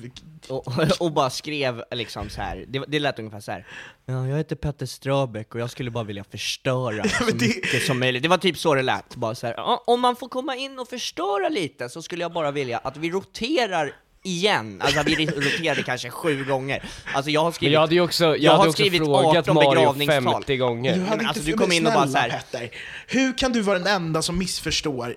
och, 0.49 0.67
och 0.99 1.11
bara 1.11 1.29
skrev 1.29 1.83
liksom 1.91 2.29
så 2.29 2.41
här. 2.41 2.65
Det, 2.67 2.83
det 2.87 2.99
lät 2.99 3.19
ungefär 3.19 3.39
så 3.39 3.51
här. 3.51 3.67
Ja, 4.05 4.27
jag 4.27 4.37
heter 4.37 4.55
Petter 4.55 4.85
Ströbeck 4.85 5.55
och 5.55 5.61
jag 5.61 5.69
skulle 5.69 5.91
bara 5.91 6.03
vilja 6.03 6.23
förstöra 6.23 7.03
så 7.09 7.25
det- 7.25 7.33
mycket 7.33 7.83
som 7.85 7.99
möjligt. 7.99 8.23
Det 8.23 8.29
var 8.29 8.37
typ 8.37 8.57
så 8.57 8.73
det 8.75 8.81
lät, 8.81 9.15
bara 9.15 9.35
så 9.35 9.47
här. 9.47 9.53
"Ja, 9.57 9.83
Om 9.87 10.01
man 10.01 10.15
får 10.15 10.29
komma 10.29 10.55
in 10.55 10.79
och 10.79 10.87
förstöra 10.89 11.49
lite 11.49 11.89
så 11.89 12.01
skulle 12.01 12.21
jag 12.21 12.33
bara 12.33 12.51
vilja 12.51 12.77
att 12.77 12.97
vi 12.97 13.09
roterar 13.11 13.95
igen, 14.23 14.81
alltså 14.81 15.03
vi 15.05 15.25
roterade 15.25 15.83
kanske 15.83 16.09
sju 16.09 16.45
gånger. 16.45 16.83
Alltså 17.13 17.31
jag 17.31 17.41
har 17.41 17.45
Men 17.45 17.53
skrivit, 17.53 17.73
jag 17.73 17.79
hade 17.79 17.95
ju 17.95 18.01
också, 18.01 18.23
jag, 18.23 18.37
jag 18.39 18.51
hade 18.51 18.61
har 18.63 18.67
också 18.67 18.83
skrivit 18.83 18.99
frågat 18.99 19.37
18 19.37 19.55
Mario 19.55 19.69
begravningstal. 19.69 20.33
50 20.33 20.57
gånger. 20.57 20.93
Du 20.95 20.99
men 21.01 21.25
alltså, 21.27 21.43
du 21.43 21.53
kom 21.53 21.71
in 21.71 21.87
och 21.87 21.93
bara 21.93 22.07
snälla, 22.07 22.29
så 22.29 22.57
här- 22.57 22.67
Petter. 22.67 22.77
Hur 23.07 23.37
kan 23.37 23.51
du 23.53 23.61
vara 23.61 23.79
den 23.79 23.87
enda 23.87 24.21
som 24.21 24.37
missförstår? 24.37 25.15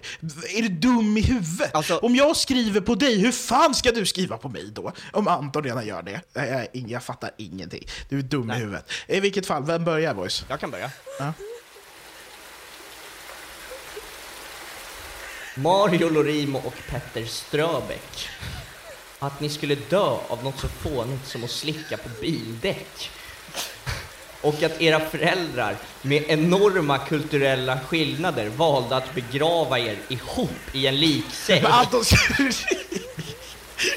Är 0.57 0.63
du 0.63 0.69
dum 0.69 1.17
i 1.17 1.21
huvudet? 1.21 1.75
Alltså- 1.75 1.97
Om 1.99 2.17
jag 2.17 2.37
skriver 2.37 2.81
på 2.81 2.95
dig, 2.95 3.19
hur 3.19 3.33
fan 3.33 3.75
ska 3.75 3.91
du 3.93 4.07
skriva 4.07 4.37
på 4.39 4.49
mig 4.49 4.71
då? 4.73 4.93
Om 5.13 5.29
Anton 5.29 5.65
redan 5.65 5.87
gör 5.87 6.03
det. 6.03 6.21
Jag, 6.33 6.67
jag, 6.91 7.03
fattar 7.03 7.31
ingenting. 7.37 7.87
Du 8.09 8.19
är 8.19 8.23
dum 8.23 8.51
i 8.51 8.55
huvudet. 8.55 8.91
I 9.07 9.21
vilket 9.21 9.47
fall, 9.47 9.65
vem 9.65 9.85
börjar 9.85 10.15
Voice? 10.15 10.45
jag 10.49 10.61
kan 10.61 10.71
börja. 10.71 10.91
Ja. 11.19 11.33
Mario 15.57 16.09
Lorimo 16.11 16.59
och 16.59 16.75
Petter 16.91 17.25
Ströbeck. 17.25 18.29
Att 19.27 19.41
ni 19.41 19.49
skulle 19.49 19.75
dö 19.75 20.17
av 20.29 20.45
något 20.45 20.61
så 20.61 20.69
fånigt 20.69 21.27
som 21.29 21.45
att 21.45 21.51
slicka 21.51 21.97
på 21.97 22.09
bildäck. 22.21 23.11
Och 24.41 24.63
att 24.63 24.81
era 24.81 25.01
föräldrar 25.01 25.77
med 26.03 26.25
enorma 26.29 26.99
kulturella 26.99 27.81
skillnader 27.81 28.49
valde 28.49 28.97
att 28.97 29.15
begrava 29.15 29.79
er 29.79 29.99
ihop 30.09 30.51
i 30.73 30.87
en 30.87 30.97
liksäck. 30.97 31.65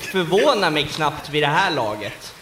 Förvånar 0.01 0.71
mig 0.71 0.83
knappt 0.83 1.29
vid 1.29 1.43
det 1.43 1.47
här 1.47 1.71
laget. 1.71 2.33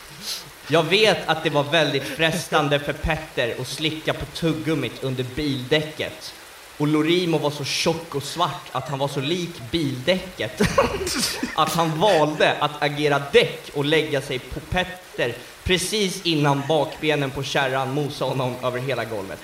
Jag 0.68 0.84
vet 0.84 1.28
att 1.28 1.44
det 1.44 1.50
var 1.50 1.64
väldigt 1.64 2.04
frestande 2.04 2.80
för 2.80 2.94
Petter 2.94 3.56
att 3.62 3.68
slicka 3.68 4.14
på 4.14 4.26
tuggummit 4.26 5.04
under 5.04 5.24
bildäcket. 5.24 6.34
Och 6.78 6.88
Lorimo 6.88 7.38
var 7.38 7.52
så 7.52 7.64
tjock 7.64 8.16
och 8.16 8.24
svart 8.24 8.70
att 8.72 8.90
han 8.90 9.00
var 9.00 9.08
så 9.08 9.20
lik 9.20 9.62
bildäcket 9.72 10.62
att 11.56 11.74
han 11.74 12.00
valde 12.00 12.54
att 12.60 12.84
agera 12.84 13.22
däck 13.32 13.70
och 13.74 13.86
lägga 13.86 14.22
sig 14.22 14.40
på 14.40 14.60
Petter 14.60 15.36
precis 15.64 16.22
innan 16.26 16.64
bakbenen 16.68 17.32
på 17.32 17.44
kärran 17.44 17.94
mosade 17.94 18.32
honom 18.32 18.56
över 18.64 18.80
hela 18.80 19.06
golvet. 19.06 19.40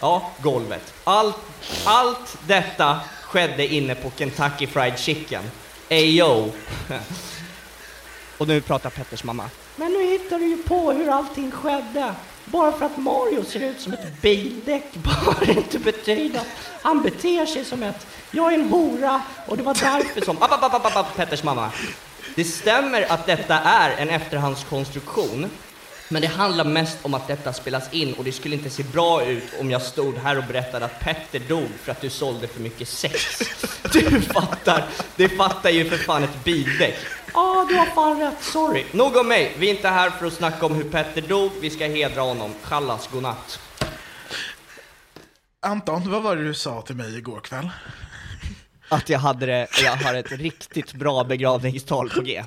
Ja, 0.00 0.30
golvet. 0.42 0.94
Allt, 1.04 1.36
allt 1.84 2.38
detta 2.46 3.00
skedde 3.22 3.66
inne 3.66 3.94
på 3.94 4.12
Kentucky 4.16 4.66
Fried 4.66 4.98
Chicken. 4.98 5.42
Ayo! 5.90 6.52
Och 8.38 8.48
nu 8.48 8.60
pratar 8.60 8.90
Petters 8.90 9.24
mamma. 9.24 9.50
Men 9.76 9.92
nu 9.92 10.02
hittar 10.02 10.38
du 10.38 10.46
ju 10.46 10.62
på 10.62 10.92
hur 10.92 11.08
allting 11.08 11.50
skedde. 11.50 12.14
Bara 12.56 12.72
för 12.72 12.86
att 12.86 12.96
Mario 12.96 13.44
ser 13.44 13.60
ut 13.60 13.80
som 13.80 13.92
ett 13.92 14.22
bildäck 14.22 14.84
behöver 14.92 15.58
inte 15.58 15.78
betyda 15.78 16.40
att 16.40 16.46
han 16.82 17.02
beter 17.02 17.46
sig 17.46 17.64
som 17.64 17.82
ett 17.82 18.06
jag 18.30 18.52
är 18.52 18.58
en 18.58 18.68
hora 18.68 19.22
och 19.46 19.56
det 19.56 19.62
var 19.62 19.74
därför 19.74 20.20
som... 20.20 20.42
App, 20.42 20.52
app, 20.52 20.74
app, 20.74 20.96
app, 20.96 21.16
Petters 21.16 21.42
mamma. 21.42 21.70
Det 22.34 22.44
stämmer 22.44 23.12
att 23.12 23.26
detta 23.26 23.58
är 23.58 23.96
en 23.96 24.08
efterhandskonstruktion, 24.08 25.50
men 26.08 26.22
det 26.22 26.28
handlar 26.28 26.64
mest 26.64 26.98
om 27.02 27.14
att 27.14 27.28
detta 27.28 27.52
spelas 27.52 27.92
in 27.92 28.12
och 28.12 28.24
det 28.24 28.32
skulle 28.32 28.54
inte 28.54 28.70
se 28.70 28.82
bra 28.82 29.24
ut 29.24 29.60
om 29.60 29.70
jag 29.70 29.82
stod 29.82 30.16
här 30.18 30.38
och 30.38 30.44
berättade 30.44 30.84
att 30.84 31.00
Petter 31.00 31.38
dog 31.38 31.68
för 31.82 31.92
att 31.92 32.00
du 32.00 32.10
sålde 32.10 32.48
för 32.48 32.60
mycket 32.60 32.88
sex. 32.88 33.42
Du 33.92 34.20
fattar, 34.20 34.84
det 35.16 35.28
fattar 35.28 35.70
ju 35.70 35.90
för 35.90 35.96
fan 35.96 36.24
ett 36.24 36.44
bildäck. 36.44 36.96
Ja, 37.36 37.42
ah, 37.42 37.64
du 37.68 37.74
har 37.74 37.86
fan 37.86 38.20
rätt, 38.20 38.42
sorry. 38.42 38.84
Nog 38.92 39.16
om 39.16 39.28
mig, 39.28 39.54
vi 39.58 39.66
är 39.70 39.74
inte 39.74 39.88
här 39.88 40.10
för 40.10 40.26
att 40.26 40.32
snacka 40.32 40.66
om 40.66 40.74
hur 40.74 40.84
Petter 40.84 41.22
dog, 41.22 41.50
vi 41.60 41.70
ska 41.70 41.86
hedra 41.86 42.20
honom. 42.20 42.50
Kallas 42.68 43.08
godnatt. 43.12 43.58
Anton, 45.66 46.10
vad 46.10 46.22
var 46.22 46.36
det 46.36 46.44
du 46.44 46.54
sa 46.54 46.82
till 46.82 46.96
mig 46.96 47.18
igår 47.18 47.40
kväll? 47.40 47.68
Att 48.88 49.08
jag 49.08 49.18
hade 49.18 49.46
det, 49.46 49.66
jag 49.84 49.96
har 49.96 50.14
ett 50.14 50.32
riktigt 50.32 50.92
bra 50.94 51.24
begravningstal 51.24 52.10
på 52.10 52.20
G. 52.20 52.44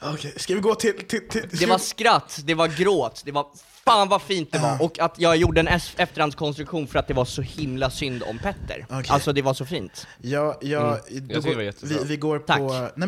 Okej, 0.00 0.32
ska 0.36 0.54
vi 0.54 0.60
gå 0.60 0.74
till... 0.74 1.06
till, 1.06 1.28
till 1.28 1.48
Det 1.52 1.66
var 1.66 1.78
skratt, 1.78 2.40
det 2.44 2.54
var 2.54 2.68
gråt, 2.68 3.22
det 3.24 3.32
var 3.32 3.46
fan 3.84 4.08
vad 4.08 4.22
fint 4.22 4.52
det 4.52 4.58
var, 4.58 4.82
och 4.82 4.98
att 4.98 5.14
jag 5.18 5.36
gjorde 5.36 5.60
en 5.60 5.68
efterhandskonstruktion 5.96 6.86
för 6.86 6.98
att 6.98 7.06
det 7.08 7.14
var 7.14 7.24
så 7.24 7.42
himla 7.42 7.90
synd 7.90 8.22
om 8.22 8.38
Petter. 8.38 8.86
Okej. 8.90 9.04
Alltså 9.08 9.32
det 9.32 9.42
var 9.42 9.54
så 9.54 9.64
fint. 9.66 10.06
Ja, 10.22 10.58
ja, 10.60 10.78
Mm, 10.80 11.28
då 11.28 11.34
jag 11.34 11.42
tycker 11.42 11.42
det 11.42 11.48
går- 11.48 11.54
var 11.54 11.62
jättebra. 11.62 11.98
vi, 12.02 12.04
vi 12.08 12.16
går 12.16 12.38
Tack. 12.38 12.58
på... 12.58 12.88
Nej, 12.96 13.07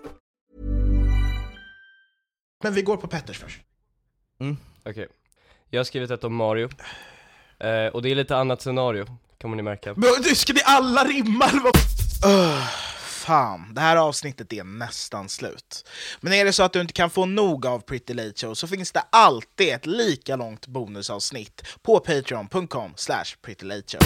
men 2.63 2.73
vi 2.73 2.81
går 2.81 2.97
på 2.97 3.07
Petters 3.07 3.39
först. 3.39 3.59
Okej. 4.85 5.07
Jag 5.69 5.79
har 5.79 5.83
skrivit 5.83 6.11
ett 6.11 6.23
om 6.23 6.35
Mario. 6.35 6.69
Eh, 7.59 7.85
och 7.85 8.01
det 8.01 8.11
är 8.11 8.15
lite 8.15 8.37
annat 8.37 8.61
scenario, 8.61 9.05
kommer 9.41 9.55
ni 9.55 9.63
märka. 9.63 9.93
Men 9.97 10.09
du, 10.23 10.35
ska 10.35 10.53
ni 10.53 10.61
alla 10.65 11.03
rimma 11.03 11.45
eller 11.45 11.61
vad? 11.61 11.75
Öh, 12.25 12.67
fan, 13.07 13.73
det 13.73 13.81
här 13.81 13.97
avsnittet 13.97 14.53
är 14.53 14.63
nästan 14.63 15.29
slut. 15.29 15.89
Men 16.21 16.33
är 16.33 16.45
det 16.45 16.53
så 16.53 16.63
att 16.63 16.73
du 16.73 16.81
inte 16.81 16.93
kan 16.93 17.09
få 17.09 17.25
nog 17.25 17.65
av 17.65 17.79
Pretty 17.79 18.13
Late 18.13 18.33
Show 18.35 18.53
så 18.53 18.67
finns 18.67 18.91
det 18.91 19.03
alltid 19.09 19.73
ett 19.73 19.85
lika 19.85 20.35
långt 20.35 20.67
bonusavsnitt 20.67 21.63
på 21.81 21.99
patreon.com 21.99 22.93
slash 22.95 23.25
prettylateshow. 23.41 24.01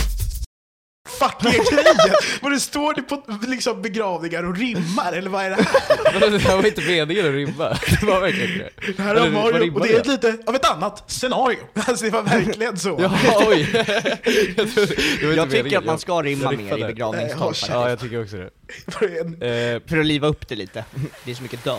Fuck 1.05 1.45
är 1.45 1.71
grejen? 1.75 2.15
Vad 2.41 2.51
det 2.51 2.59
står 2.59 2.93
det 2.93 3.01
på 3.01 3.23
liksom 3.47 3.81
begravningar 3.81 4.43
och 4.43 4.57
rimmar, 4.57 5.13
eller 5.13 5.29
vad 5.29 5.45
är 5.45 5.49
det 5.49 5.55
här? 5.55 6.29
det 6.31 6.39
här 6.39 6.55
var 6.55 6.65
inte 6.65 6.81
meningen 6.81 7.25
att 7.27 7.33
rimma. 7.33 7.77
Det 7.99 8.05
var 8.05 8.21
verkligen 8.21 8.57
det. 8.57 8.69
Det 8.97 9.03
här 9.03 9.15
vad 9.15 9.31
Mario, 9.31 9.73
och 9.73 9.87
det 9.87 9.93
är 9.93 9.99
ett 9.99 10.07
lite 10.07 10.37
av 10.47 10.55
ett 10.55 10.71
annat 10.71 11.03
scenario. 11.07 11.57
Alltså 11.87 12.05
det 12.05 12.11
var 12.11 12.21
verkligen 12.23 12.77
så. 12.79 12.97
Ja, 12.99 13.11
oj! 13.47 13.67
jag 13.73 13.85
det 13.85 14.63
inte 14.63 15.25
Jag 15.35 15.49
tycker 15.49 15.63
meningen. 15.63 15.77
att 15.79 15.85
man 15.85 15.99
ska 15.99 16.21
rimma 16.23 16.51
mer 16.51 16.77
i 16.77 16.83
begravningstal. 16.83 17.53
Ja, 17.69 17.89
jag 17.89 17.99
tycker 17.99 18.21
också 18.23 18.35
det. 18.37 18.49
Det 18.99 19.19
en- 19.19 19.41
Eh, 19.41 19.81
För 19.87 19.97
att 19.99 20.05
liva 20.05 20.27
upp 20.27 20.47
det 20.47 20.55
lite. 20.55 20.85
Det 21.23 21.31
är 21.31 21.35
så 21.35 21.43
mycket 21.43 21.63
död. 21.63 21.77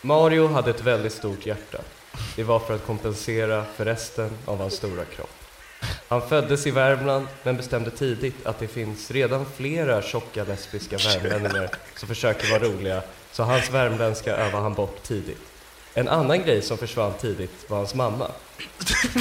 Mario 0.00 0.48
hade 0.48 0.70
ett 0.70 0.80
väldigt 0.82 1.12
stort 1.12 1.46
hjärta. 1.46 1.78
Det 2.36 2.42
var 2.42 2.58
för 2.58 2.74
att 2.74 2.86
kompensera 2.86 3.64
för 3.76 3.84
resten 3.84 4.30
av 4.44 4.58
hans 4.58 4.74
stora 4.74 5.04
kropp. 5.04 5.30
Han 6.08 6.28
föddes 6.28 6.66
i 6.66 6.70
Värmland, 6.70 7.26
men 7.42 7.56
bestämde 7.56 7.90
tidigt 7.90 8.46
att 8.46 8.58
det 8.58 8.68
finns 8.68 9.10
redan 9.10 9.46
flera 9.56 10.02
tjocka 10.02 10.44
lesbiska 10.44 10.96
värmlänningar 10.96 11.70
som 11.96 12.08
försöker 12.08 12.50
vara 12.50 12.62
roliga, 12.62 13.02
så 13.32 13.42
hans 13.42 13.70
värmländska 13.70 14.36
övade 14.36 14.62
han 14.62 14.74
bort 14.74 15.02
tidigt. 15.02 15.38
En 15.94 16.08
annan 16.08 16.42
grej 16.42 16.62
som 16.62 16.78
försvann 16.78 17.12
tidigt 17.20 17.70
var 17.70 17.76
hans 17.76 17.94
mamma. 17.94 18.30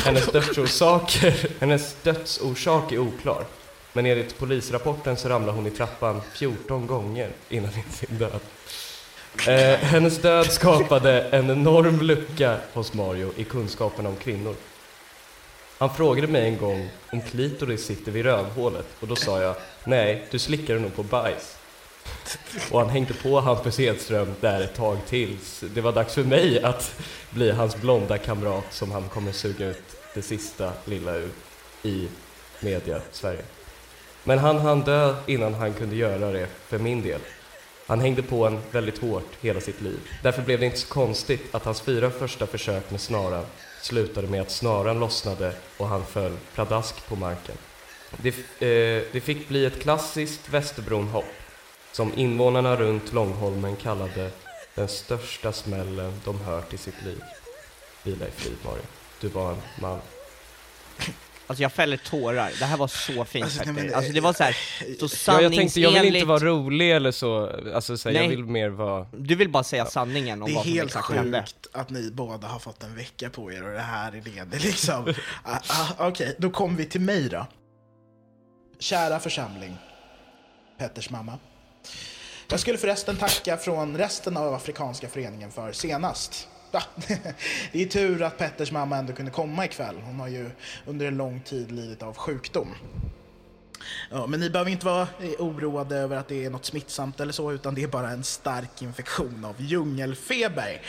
Hennes 0.05 0.25
dödsorsaker, 0.25 1.49
hennes 1.59 1.95
dödsorsak 2.03 2.91
är 2.91 2.97
oklar. 2.97 3.45
Men 3.93 4.05
enligt 4.05 4.37
polisrapporten 4.37 5.17
så 5.17 5.29
ramlade 5.29 5.57
hon 5.57 5.67
i 5.67 5.71
trappan 5.71 6.21
14 6.33 6.87
gånger 6.87 7.29
innan 7.49 7.71
sin 7.71 8.17
död. 8.17 8.39
Eh, 9.45 9.77
hennes 9.79 10.17
död 10.17 10.51
skapade 10.51 11.21
en 11.21 11.49
enorm 11.49 12.01
lucka 12.01 12.57
hos 12.73 12.93
Mario 12.93 13.31
i 13.35 13.43
kunskapen 13.43 14.05
om 14.05 14.15
kvinnor. 14.15 14.55
Han 15.77 15.95
frågade 15.95 16.27
mig 16.27 16.47
en 16.47 16.57
gång 16.57 16.89
om 17.11 17.21
klitoris 17.21 17.85
sitter 17.85 18.11
vid 18.11 18.25
rövhålet 18.25 18.85
och 18.99 19.07
då 19.07 19.15
sa 19.15 19.41
jag 19.41 19.55
nej, 19.83 20.25
du 20.31 20.39
slickar 20.39 20.79
nog 20.79 20.95
på 20.95 21.03
bajs. 21.03 21.57
Och 22.71 22.79
han 22.79 22.89
hängde 22.89 23.13
på 23.13 23.39
Hampus 23.39 23.77
Hedström 23.77 24.33
där 24.41 24.61
ett 24.61 24.75
tag 24.75 24.97
tills 25.07 25.63
det 25.73 25.81
var 25.81 25.91
dags 25.91 26.13
för 26.13 26.23
mig 26.23 26.63
att 26.63 26.99
bli 27.29 27.51
hans 27.51 27.75
blonda 27.75 28.17
kamrat 28.17 28.73
som 28.73 28.91
han 28.91 29.09
kommer 29.09 29.31
suga 29.31 29.67
ut 29.67 29.83
det 30.13 30.21
sista 30.21 30.71
lilla 30.85 31.15
ur 31.15 31.29
i 31.83 32.07
media 32.59 33.01
Sverige. 33.11 33.41
Men 34.23 34.39
han 34.39 34.57
hann 34.57 34.81
dö 34.81 35.15
innan 35.25 35.53
han 35.53 35.73
kunde 35.73 35.95
göra 35.95 36.31
det 36.31 36.47
för 36.67 36.79
min 36.79 37.01
del. 37.01 37.21
Han 37.87 37.99
hängde 37.99 38.21
på 38.21 38.47
en 38.47 38.59
väldigt 38.71 38.97
hårt 38.97 39.37
hela 39.41 39.61
sitt 39.61 39.81
liv. 39.81 39.99
Därför 40.23 40.41
blev 40.41 40.59
det 40.59 40.65
inte 40.65 40.77
så 40.77 40.87
konstigt 40.87 41.55
att 41.55 41.65
hans 41.65 41.81
fyra 41.81 42.11
första 42.11 42.47
försök 42.47 42.91
med 42.91 43.01
snaran 43.01 43.45
slutade 43.81 44.27
med 44.27 44.41
att 44.41 44.51
snaran 44.51 44.99
lossnade 44.99 45.53
och 45.77 45.87
han 45.87 46.05
föll 46.05 46.37
pladask 46.53 47.07
på 47.07 47.15
marken. 47.15 47.55
Det, 48.17 48.29
eh, 48.29 49.03
det 49.11 49.21
fick 49.21 49.47
bli 49.47 49.65
ett 49.65 49.81
klassiskt 49.81 50.49
Västerbronhopp 50.49 51.25
som 51.91 52.13
invånarna 52.15 52.75
runt 52.75 53.13
Långholmen 53.13 53.75
kallade 53.75 54.31
den 54.75 54.87
största 54.87 55.51
smällen 55.51 56.21
de 56.25 56.41
hört 56.41 56.73
i 56.73 56.77
sitt 56.77 57.01
liv. 57.05 57.21
Vila 58.03 58.27
i 58.27 58.31
frid, 58.31 58.57
Mario. 58.65 58.83
Du 59.21 59.27
var 59.27 59.51
en 59.51 59.57
man. 59.81 59.99
Alltså 61.47 61.61
jag 61.61 61.71
fäller 61.71 61.97
tårar, 61.97 62.51
det 62.59 62.65
här 62.65 62.77
var 62.77 62.87
så 62.87 63.25
fint 63.25 63.43
Alltså, 63.45 63.71
nej, 63.71 63.93
Alltså 63.93 64.11
det 64.11 64.21
var 64.21 64.33
så 64.33 64.43
här, 64.43 64.57
så 65.07 65.31
Ja, 65.31 65.41
jag 65.41 65.53
tänkte, 65.53 65.79
jag 65.81 65.89
vill 65.91 65.97
inte 66.15 66.19
sanningsenligt. 66.19 66.27
vara 66.27 66.39
rolig 66.43 66.91
eller 66.91 67.11
så, 67.11 67.51
alltså 67.75 67.97
så 67.97 68.09
här, 68.09 68.15
jag 68.15 68.27
vill 68.29 68.43
mer 68.45 68.69
vara... 68.69 69.07
Du 69.17 69.35
vill 69.35 69.49
bara 69.49 69.63
säga 69.63 69.85
sanningen 69.85 70.41
om 70.41 70.47
Det 70.47 70.51
är 70.53 70.55
vad 70.55 70.63
som 70.63 70.73
helt 70.73 70.87
exakt 70.89 71.11
hände. 71.11 71.39
sjukt 71.41 71.67
att 71.75 71.89
ni 71.89 72.11
båda 72.11 72.47
har 72.47 72.59
fått 72.59 72.83
en 72.83 72.95
vecka 72.95 73.29
på 73.29 73.51
er 73.51 73.63
och 73.67 73.73
det 73.73 73.79
här 73.79 74.11
är 74.11 74.21
det. 74.21 74.43
det 74.43 74.57
är 74.57 74.61
liksom, 74.61 75.13
ah, 75.43 75.57
ah, 75.67 76.07
Okej, 76.07 76.35
då 76.37 76.49
kommer 76.49 76.77
vi 76.77 76.85
till 76.85 77.01
mig 77.01 77.29
då. 77.29 77.45
Kära 78.79 79.19
församling, 79.19 79.77
Petters 80.79 81.09
mamma. 81.09 81.37
Jag 82.49 82.59
skulle 82.59 82.77
förresten 82.77 83.17
tacka 83.17 83.57
från 83.57 83.97
resten 83.97 84.37
av 84.37 84.53
Afrikanska 84.53 85.09
föreningen 85.09 85.51
för 85.51 85.71
senast 85.71 86.47
svarta. 86.71 86.85
det 87.71 87.81
är 87.81 87.85
tur 87.85 88.21
att 88.21 88.37
Petters 88.37 88.71
mamma 88.71 88.97
ändå 88.97 89.13
kunde 89.13 89.31
komma 89.31 89.65
ikväll. 89.65 89.95
Hon 90.05 90.19
har 90.19 90.27
ju 90.27 90.49
under 90.85 91.05
en 91.05 91.17
lång 91.17 91.41
tid 91.41 91.71
lidit 91.71 92.03
av 92.03 92.17
sjukdom. 92.17 92.75
Ja, 94.11 94.27
men 94.27 94.39
ni 94.39 94.49
behöver 94.49 94.71
inte 94.71 94.85
vara 94.85 95.01
eh, 95.01 95.29
oroade 95.39 95.95
över 95.95 96.17
att 96.17 96.27
det 96.27 96.45
är 96.45 96.49
något 96.49 96.65
smittsamt 96.65 97.19
eller 97.19 97.33
så, 97.33 97.51
utan 97.51 97.75
det 97.75 97.83
är 97.83 97.87
bara 97.87 98.09
en 98.09 98.23
stark 98.23 98.81
infektion 98.81 99.45
av 99.45 99.55
djungelfeber. 99.61 100.81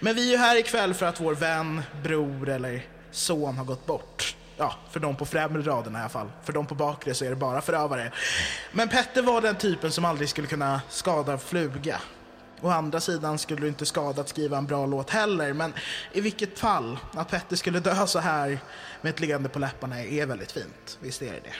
Men 0.00 0.14
vi 0.14 0.28
är 0.28 0.32
ju 0.32 0.36
här 0.36 0.56
ikväll 0.56 0.94
för 0.94 1.06
att 1.06 1.20
vår 1.20 1.34
vän, 1.34 1.82
bror 2.02 2.48
eller 2.48 2.86
son 3.10 3.56
har 3.56 3.64
gått 3.64 3.86
bort. 3.86 4.36
Ja, 4.56 4.74
för 4.90 5.00
de 5.00 5.16
på 5.16 5.26
främre 5.26 5.62
raden 5.62 5.94
i 5.94 5.98
alla 5.98 6.08
fall. 6.08 6.30
För 6.42 6.52
de 6.52 6.66
på 6.66 6.74
bakre 6.74 7.14
så 7.14 7.24
är 7.24 7.30
det 7.30 7.36
bara 7.36 7.60
förövare. 7.60 8.12
Men 8.72 8.88
Petter 8.88 9.22
var 9.22 9.40
den 9.40 9.56
typen 9.56 9.92
som 9.92 10.04
aldrig 10.04 10.28
skulle 10.28 10.46
kunna 10.46 10.80
skada 10.88 11.32
en 11.32 11.38
fluga. 11.38 12.00
Å 12.64 12.70
andra 12.70 13.00
sidan 13.00 13.38
skulle 13.38 13.60
det 13.60 13.68
inte 13.68 13.86
skada 13.86 14.20
att 14.20 14.28
skriva 14.28 14.58
en 14.58 14.66
bra 14.66 14.86
låt 14.86 15.10
heller, 15.10 15.52
men 15.52 15.72
i 16.12 16.20
vilket 16.20 16.58
fall, 16.58 16.98
att 17.12 17.30
Petter 17.30 17.56
skulle 17.56 17.80
dö 17.80 18.06
så 18.06 18.18
här 18.18 18.58
med 19.00 19.10
ett 19.10 19.20
leende 19.20 19.48
på 19.48 19.58
läpparna 19.58 20.02
är 20.02 20.26
väldigt 20.26 20.52
fint. 20.52 20.98
Visst 21.00 21.22
är 21.22 21.32
det 21.32 21.40
det? 21.44 21.54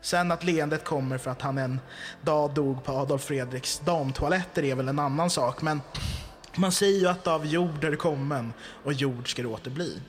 Sen 0.00 0.32
att 0.32 0.44
leendet 0.44 0.84
kommer 0.84 1.18
för 1.18 1.30
att 1.30 1.42
han 1.42 1.58
en 1.58 1.80
dag 2.22 2.54
dog 2.54 2.84
på 2.84 2.92
Adolf 2.92 3.24
Fredriks 3.24 3.78
damtoaletter 3.78 4.64
är 4.64 4.74
väl 4.74 4.88
en 4.88 4.98
annan 4.98 5.30
sak, 5.30 5.62
men 5.62 5.80
man 6.56 6.72
säger 6.72 7.00
ju 7.00 7.06
att 7.06 7.26
av 7.26 7.46
jord 7.46 7.84
är 7.84 7.96
kommen 7.96 8.52
och 8.84 8.92
jord 8.92 9.30
ska 9.30 9.42
det 9.42 9.48
åter 9.48 9.70
bli. 9.70 10.02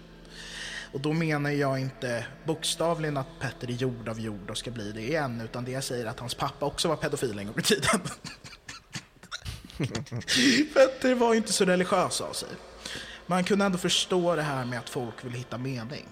Och 0.93 0.99
då 0.99 1.13
menar 1.13 1.49
jag 1.49 1.79
inte 1.79 2.25
bokstavligen 2.45 3.17
att 3.17 3.39
Petter 3.39 3.67
är 3.67 3.73
gjord 3.73 4.09
av 4.09 4.19
jord 4.19 4.49
och 4.49 4.57
ska 4.57 4.71
bli 4.71 4.91
det 4.91 5.01
igen, 5.01 5.41
utan 5.41 5.65
det 5.65 5.71
jag 5.71 5.83
säger 5.83 6.05
är 6.05 6.09
att 6.09 6.19
hans 6.19 6.35
pappa 6.35 6.65
också 6.65 6.87
var 6.87 6.95
pedofil 6.95 7.39
en 7.39 7.47
gång 7.47 7.59
i 7.59 7.61
tiden. 7.61 7.99
Petter 10.73 11.15
var 11.15 11.33
inte 11.33 11.53
så 11.53 11.65
religiös 11.65 12.21
av 12.21 12.33
sig. 12.33 12.49
Men 13.25 13.35
han 13.35 13.43
kunde 13.43 13.65
ändå 13.65 13.77
förstå 13.77 14.35
det 14.35 14.41
här 14.41 14.65
med 14.65 14.79
att 14.79 14.89
folk 14.89 15.25
vill 15.25 15.33
hitta 15.33 15.57
mening. 15.57 16.07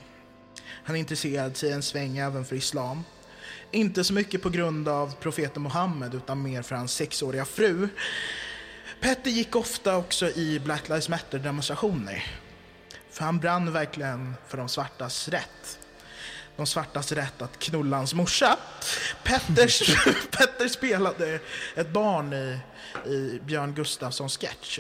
Han 0.84 0.96
intresserade 0.96 1.56
sig 1.56 1.72
en 1.72 1.84
sväng 1.84 2.18
även 2.18 2.46
för 2.46 2.56
islam. 2.56 3.04
Inte 3.72 4.04
så 4.04 4.14
mycket 4.14 4.42
på 4.42 4.50
grund 4.50 4.88
av 4.88 5.16
profeten 5.16 5.64
Muhammed 5.64 6.16
utan 6.16 6.42
mer 6.42 6.62
för 6.62 6.76
hans 6.76 6.94
sexåriga 6.94 7.46
fru. 7.46 7.88
Petter 9.02 9.32
gick 9.32 9.56
ofta 9.56 9.98
också 9.98 10.30
i 10.30 10.60
Black 10.60 10.90
Lives 10.90 11.10
Matter-demonstrationer. 11.10 12.26
För 13.12 13.24
han 13.24 13.40
brann 13.40 13.72
verkligen 13.72 14.36
för 14.48 14.58
de 14.58 14.70
svartas 14.70 15.28
rätt. 15.28 15.80
De 16.56 16.68
svartas 16.68 17.12
rätt 17.12 17.42
att 17.42 17.60
knulla 17.60 17.98
hans 17.98 18.14
morsa. 18.14 18.58
Petters, 19.24 20.06
Petter 20.32 20.68
spelade 20.68 21.40
ett 21.76 21.90
barn 21.90 22.34
i, 22.34 22.60
i 23.06 23.40
Björn 23.46 23.74
Gustafssons 23.74 24.38
sketch. 24.38 24.80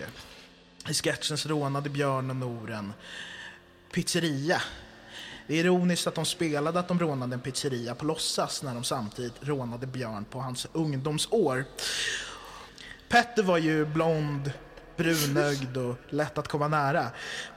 I 0.89 0.93
sketchen 0.93 1.37
så 1.37 1.49
rånade 1.49 1.89
Björn 1.89 2.29
och 2.29 2.35
Noren 2.35 2.93
pizzeria. 3.93 4.61
Det 5.47 5.55
är 5.55 5.59
ironiskt 5.59 6.07
att 6.07 6.15
de 6.15 6.25
spelade 6.25 6.79
att 6.79 6.87
de 6.87 6.99
rånade 6.99 7.33
en 7.33 7.41
pizzeria 7.41 7.95
på 7.95 8.05
låtsas 8.05 8.63
när 8.63 8.73
de 8.73 8.83
samtidigt 8.83 9.33
rånade 9.41 9.87
Björn 9.87 10.25
på 10.25 10.39
hans 10.39 10.67
ungdomsår. 10.73 11.65
Petter 13.09 13.43
var 13.43 13.57
ju 13.57 13.85
blond, 13.85 14.51
brunögd 14.97 15.77
och 15.77 15.95
lätt 16.09 16.37
att 16.37 16.47
komma 16.47 16.67
nära. 16.67 17.07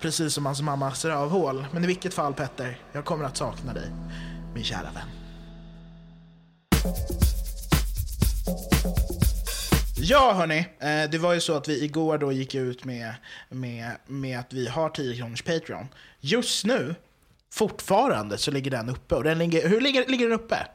Precis 0.00 0.34
som 0.34 0.46
hans 0.46 0.60
mammas 0.60 1.04
rövhål. 1.04 1.66
Men 1.72 1.84
i 1.84 1.86
vilket 1.86 2.14
fall 2.14 2.34
Petter, 2.34 2.78
jag 2.92 3.04
kommer 3.04 3.24
att 3.24 3.36
sakna 3.36 3.72
dig, 3.72 3.90
min 4.54 4.64
kära 4.64 4.90
vän. 4.94 5.31
Ja 9.96 10.32
hörni, 10.32 10.58
eh, 10.58 11.10
det 11.10 11.18
var 11.18 11.32
ju 11.34 11.40
så 11.40 11.56
att 11.56 11.68
vi 11.68 11.84
igår 11.84 12.18
då 12.18 12.32
gick 12.32 12.54
ut 12.54 12.84
med, 12.84 13.14
med, 13.48 13.90
med 14.06 14.38
att 14.38 14.52
vi 14.52 14.68
har 14.68 14.88
10 14.88 15.16
kronors 15.16 15.42
Patreon. 15.42 15.86
Just 16.20 16.64
nu, 16.64 16.94
fortfarande, 17.50 18.38
så 18.38 18.50
ligger 18.50 18.70
den 18.70 18.88
uppe. 18.88 19.14
Och 19.14 19.24
den 19.24 19.38
ligger, 19.38 19.68
hur 19.68 19.80
ligger, 19.80 20.06
ligger 20.06 20.28
den 20.28 20.40
uppe? 20.40 20.66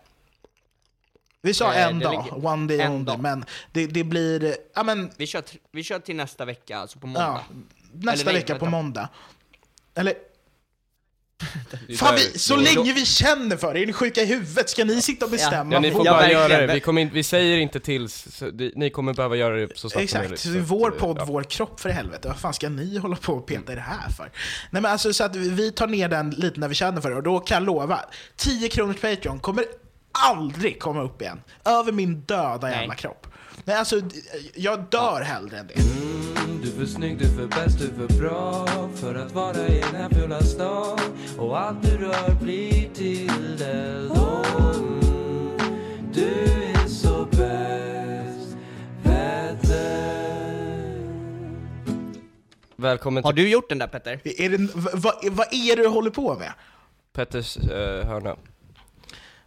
Vi 1.42 1.54
sa 1.54 1.74
Eh, 1.74 1.88
en 1.88 2.00
dag, 2.00 2.12
ligger- 2.12 2.46
one 2.46 2.68
day 2.68 2.80
en 2.82 2.92
only, 2.92 3.06
dag. 3.06 3.20
men 3.20 3.46
det, 3.72 3.88
det 3.88 4.04
blir, 4.04 4.56
ja 4.76 4.84
men, 4.84 5.10
Vi 5.18 5.28
kör, 5.28 5.44
vi 5.72 5.84
kör 5.84 6.00
till 6.00 6.16
nästa 6.16 6.46
vecka, 6.46 6.78
alltså 6.78 7.00
på 7.00 7.08
måndag. 7.08 7.22
ja, 7.50 7.56
nästa 7.94 8.12
Eller 8.22 8.26
nej, 8.34 8.42
vecka 8.42 8.54
på 8.56 8.66
vänta. 8.66 8.78
måndag. 8.78 9.10
Eller, 9.96 10.14
fan 12.00 12.16
vi, 12.16 12.40
så 12.40 12.56
länge 12.56 12.94
vi 12.94 13.06
känner 13.06 13.58
för 13.58 13.74
det, 13.74 13.80
är 13.80 13.86
ni 13.86 13.94
sjuka 13.94 14.22
i 14.22 14.26
huvudet? 14.26 14.70
Ska 14.70 14.86
ni 14.86 15.02
sitta 15.02 15.26
och 15.26 15.32
bestämma? 15.32 15.74
Ja, 15.74 15.80
ni 15.80 15.92
får 15.92 16.06
bara 16.06 16.32
göra 16.32 16.48
det, 16.48 16.74
vi, 16.74 16.80
kommer 16.80 17.02
in, 17.02 17.10
vi 17.14 17.24
säger 17.24 17.58
inte 17.58 17.80
till, 17.80 18.10
ni 18.76 18.90
kommer 18.90 19.14
behöva 19.14 19.36
göra 19.36 19.56
det 19.56 19.68
så 19.68 19.90
snabbt 19.90 19.94
som 19.94 20.02
Exakt, 20.02 20.24
möjligt. 20.24 20.44
det 20.44 20.58
är 20.58 20.62
att, 20.62 20.68
vår 20.70 20.94
eh, 20.94 21.00
podd, 21.00 21.18
ja. 21.20 21.26
vår 21.26 21.44
kropp 21.44 21.80
för 21.80 21.90
helvete. 21.90 22.28
Vad 22.28 22.38
fan 22.38 22.54
ska 22.54 22.70
ni 22.70 22.98
hålla 22.98 23.16
på 23.16 23.34
och 23.34 23.46
peta 23.46 23.72
i 23.72 23.76
det 23.76 23.82
här 23.82 24.10
för? 24.10 24.32
Nej 24.72 24.82
men 24.82 24.86
alltså 24.86 25.14
så 25.14 25.24
att 25.24 25.36
vi 25.36 25.72
tar 25.72 25.88
ner 25.88 26.10
den 26.10 26.30
lite 26.30 26.60
när 26.60 26.68
vi 26.68 26.76
känner 26.76 27.02
för 27.02 27.10
det 27.10 27.16
och 27.16 27.24
då 27.24 27.40
kan 27.40 27.56
jag 27.56 27.64
lova, 27.64 28.00
10 28.36 28.70
kronors 28.70 28.98
Patreon 29.02 29.40
kommer 29.40 29.66
aldrig 30.12 30.80
komma 30.80 31.02
upp 31.02 31.22
igen. 31.22 31.42
Över 31.66 31.92
min 31.92 32.22
döda 32.22 32.72
jävla 32.72 32.88
Nej. 32.88 32.98
kropp. 32.98 33.27
Nej 33.68 33.76
alltså, 33.76 34.02
jag 34.56 34.86
dör 34.90 35.22
hellre 35.22 35.58
än 35.58 35.68
det. 35.68 35.74
Du 36.64 36.70
är 36.70 36.76
för 36.76 36.86
snygg, 36.86 37.18
du 37.18 37.26
är 37.26 37.30
för 37.30 37.48
bäst, 37.48 37.80
du 37.80 37.86
är 37.86 38.08
för 38.08 38.20
bra 38.20 38.68
För 38.96 39.16
att 39.16 39.32
vara 39.32 39.68
i 39.68 39.80
den 39.80 39.96
här 39.96 40.10
fula 40.10 40.42
stan 40.42 41.00
Och 41.38 41.60
allt 41.60 41.84
du 41.84 41.98
rör 41.98 42.36
blir 42.42 42.90
till 42.94 43.62
eld 43.62 44.12
Och 44.12 44.76
mm, 44.76 45.58
Du 46.14 46.30
är 46.74 46.88
så 46.88 47.26
bäst 47.26 48.58
Petter 49.04 50.22
Välkommen 52.76 53.24
Har 53.24 53.34
till 53.34 53.44
du 53.44 53.50
gjort 53.50 53.70
den 53.70 53.78
där 53.78 53.88
Petter? 53.88 54.20
Är 54.24 54.50
det 54.50 54.58
vad, 54.76 55.02
vad, 55.02 55.16
vad 55.32 55.48
är 55.52 55.76
det 55.76 55.82
du 55.82 55.88
håller 55.88 56.12
på 56.12 56.36
med? 56.36 56.52
Petters 57.14 57.58
eh, 57.58 58.08
hörna. 58.08 58.36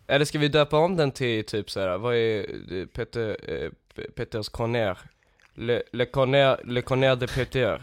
Eller 0.06 0.24
ska 0.24 0.38
vi 0.38 0.48
döpa 0.48 0.78
om 0.78 0.96
den 0.96 1.10
till 1.10 1.44
typ 1.44 1.70
såhär, 1.70 1.98
vad 1.98 2.14
är 2.14 2.46
eh, 2.74 2.86
Petter, 2.86 3.36
eh, 3.48 3.70
Peters 4.14 4.50
Conner. 4.50 4.92
Le, 5.56 5.82
le 5.92 6.04
le 6.64 6.80
Conner 6.82 7.16
de 7.16 7.26
Peter. 7.26 7.76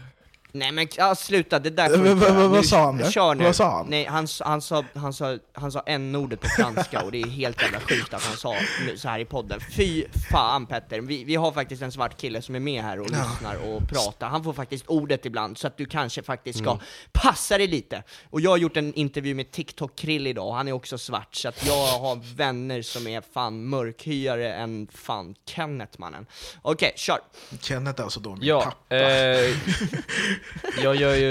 Nej 0.52 0.72
men 0.72 0.88
ja, 0.96 1.14
sluta, 1.14 1.58
det 1.58 1.70
där 1.70 1.94
Eh, 1.94 2.02
du 2.02 2.10
inte 2.10 2.32
vad- 2.32 2.64
sa 2.66 2.84
han 2.84 2.96
nu? 2.96 3.10
Kör 3.10 3.34
nu. 3.34 3.44
Vad 3.44 3.56
sa 3.56 3.70
han? 3.70 3.86
Nej, 3.86 4.04
han, 4.04 4.26
han, 4.40 4.60
sa, 4.62 4.84
han, 4.94 5.12
sa, 5.12 5.38
han 5.52 5.72
sa 5.72 5.82
n-ordet 5.86 6.40
på 6.40 6.48
franska 6.48 7.02
och 7.02 7.12
det 7.12 7.20
är 7.22 7.26
helt 7.26 7.62
jävla 7.62 7.80
sjukt 7.80 8.14
att 8.14 8.24
han 8.24 8.36
sa 8.36 8.54
så 8.96 9.08
här 9.08 9.18
i 9.18 9.24
podden. 9.24 9.60
Fy 9.76 10.04
fan 10.30 10.66
Petter, 10.66 11.00
vi, 11.00 11.24
vi 11.24 11.34
har 11.34 11.52
faktiskt 11.52 11.82
en 11.82 11.92
svart 11.92 12.16
kille 12.20 12.42
som 12.42 12.54
är 12.54 12.60
med 12.60 12.82
här 12.82 13.00
och 13.00 13.10
lyssnar 13.10 13.56
och 13.66 13.88
pratar. 13.88 14.28
Han 14.28 14.44
får 14.44 14.52
faktiskt 14.52 14.86
ordet 14.86 15.26
ibland, 15.26 15.58
så 15.58 15.66
att 15.66 15.76
du 15.76 15.86
kanske 15.86 16.22
faktiskt 16.22 16.58
ska 16.58 16.70
Mm. 16.70 16.82
passa 17.12 17.58
dig 17.58 17.66
lite. 17.66 18.02
Och 18.30 18.40
jag 18.40 18.50
har 18.50 18.56
gjort 18.56 18.76
en 18.76 18.94
intervju 18.94 19.34
med 19.34 19.50
TikTok-Krill 19.50 20.26
idag, 20.26 20.46
och 20.48 20.54
han 20.54 20.68
är 20.68 20.72
också 20.72 20.98
svart, 20.98 21.34
så 21.34 21.48
att 21.48 21.66
jag 21.66 21.86
har 21.98 22.36
vänner 22.36 22.82
som 22.82 23.06
är 23.06 23.22
fan 23.34 23.64
mörkhyare 23.64 24.52
än 24.54 24.88
fan 24.94 25.34
Kenneth 25.46 26.00
mannen. 26.00 26.26
Okej, 26.62 26.92
kör! 26.96 27.18
Kenneth 27.60 28.00
är 28.00 28.04
alltså 28.04 28.20
då 28.20 28.30
min 28.36 28.42
Ja, 28.48 28.60
pappa. 28.60 28.96
eh, 28.96 29.54
jag 30.82 30.96
gör 30.96 31.14
ju, 31.14 31.28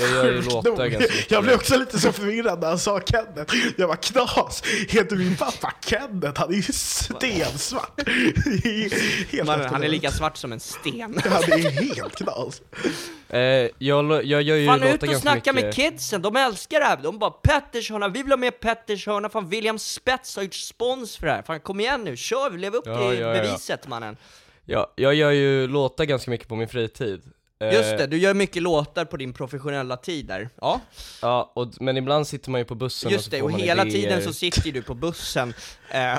jag 0.00 0.10
gör 0.10 0.24
ju 0.32 0.42
låtar 0.50 0.86
ganska 0.86 0.98
mycket. 0.98 1.30
Jag 1.30 1.42
blev 1.42 1.54
också 1.54 1.76
lite 1.76 1.98
så 1.98 2.12
förvirrad 2.12 2.60
när 2.60 2.68
han 2.68 2.78
sa 2.78 3.00
Kenneth. 3.00 3.54
Jag 3.76 3.88
var 3.88 3.96
knas, 3.96 4.62
heter 4.88 5.16
min 5.16 5.36
pappa 5.36 5.72
Kenneth? 5.86 6.40
Han 6.40 6.50
är 6.50 6.56
ju 6.56 6.62
stensvart. 6.62 7.92
Det 7.96 8.92
helt 9.32 9.46
Mannen, 9.46 9.66
han 9.72 9.82
är 9.82 9.88
lika 9.88 10.10
svart 10.10 10.36
som 10.36 10.52
en 10.52 10.60
sten. 10.60 11.20
Han 11.24 11.42
är 11.42 11.94
helt 11.94 12.16
knas. 12.16 12.62
Eh, 13.28 13.40
jag, 13.78 14.24
jag 14.24 14.42
gör 14.42 14.56
ju 14.56 14.66
Fan 14.66 14.80
låtar 14.80 14.94
ut 14.94 15.02
och 15.02 15.08
ganska 15.08 15.30
snacka 15.30 15.52
mycket. 15.52 15.64
med 15.64 15.74
kidsen, 15.74 16.22
de 16.22 16.36
älskar 16.36 16.80
det 16.80 16.86
här! 16.86 16.96
De 17.02 17.18
bara 17.18 17.30
'Petters 17.30 17.90
hörna, 17.90 18.08
vi 18.08 18.22
vill 18.22 18.32
ha 18.32 18.36
med 18.36 18.60
Petters 18.60 19.06
hörna' 19.06 19.28
Fan 19.28 19.48
William 19.48 19.78
Spets 19.78 20.36
har 20.36 20.42
gjort 20.42 20.54
spons 20.54 21.16
för 21.16 21.26
det 21.26 21.32
här, 21.32 21.42
fan 21.42 21.60
kom 21.60 21.80
igen 21.80 22.04
nu, 22.04 22.16
kör, 22.16 22.50
lev 22.50 22.74
upp 22.74 22.86
Ja, 22.86 23.10
till 23.10 23.20
ja, 23.20 23.26
ja. 23.36 23.42
beviset 23.42 23.88
mannen! 23.88 24.16
Ja, 24.64 24.92
jag 24.96 25.14
gör 25.14 25.30
ju 25.30 25.66
låtar 25.66 26.04
ganska 26.04 26.30
mycket 26.30 26.48
på 26.48 26.56
min 26.56 26.68
fritid. 26.68 27.22
Eh, 27.60 27.74
Just 27.74 27.98
det, 27.98 28.06
du 28.06 28.18
gör 28.18 28.34
mycket 28.34 28.62
låtar 28.62 29.04
på 29.04 29.16
din 29.16 29.32
professionella 29.32 29.96
tid 29.96 30.26
där, 30.26 30.48
ja 30.60 30.80
Ja, 31.22 31.52
och, 31.54 31.68
men 31.80 31.96
ibland 31.96 32.26
sitter 32.26 32.50
man 32.50 32.60
ju 32.60 32.64
på 32.64 32.74
bussen 32.74 33.08
och 33.08 33.12
Just 33.12 33.24
så 33.24 33.30
det, 33.30 33.38
får 33.38 33.44
och 33.44 33.50
man 33.50 33.60
hela 33.60 33.86
idéer. 33.86 34.02
tiden 34.02 34.22
så 34.22 34.32
sitter 34.32 34.72
du 34.72 34.82
på 34.82 34.94
bussen 34.94 35.54
eh, 35.90 36.18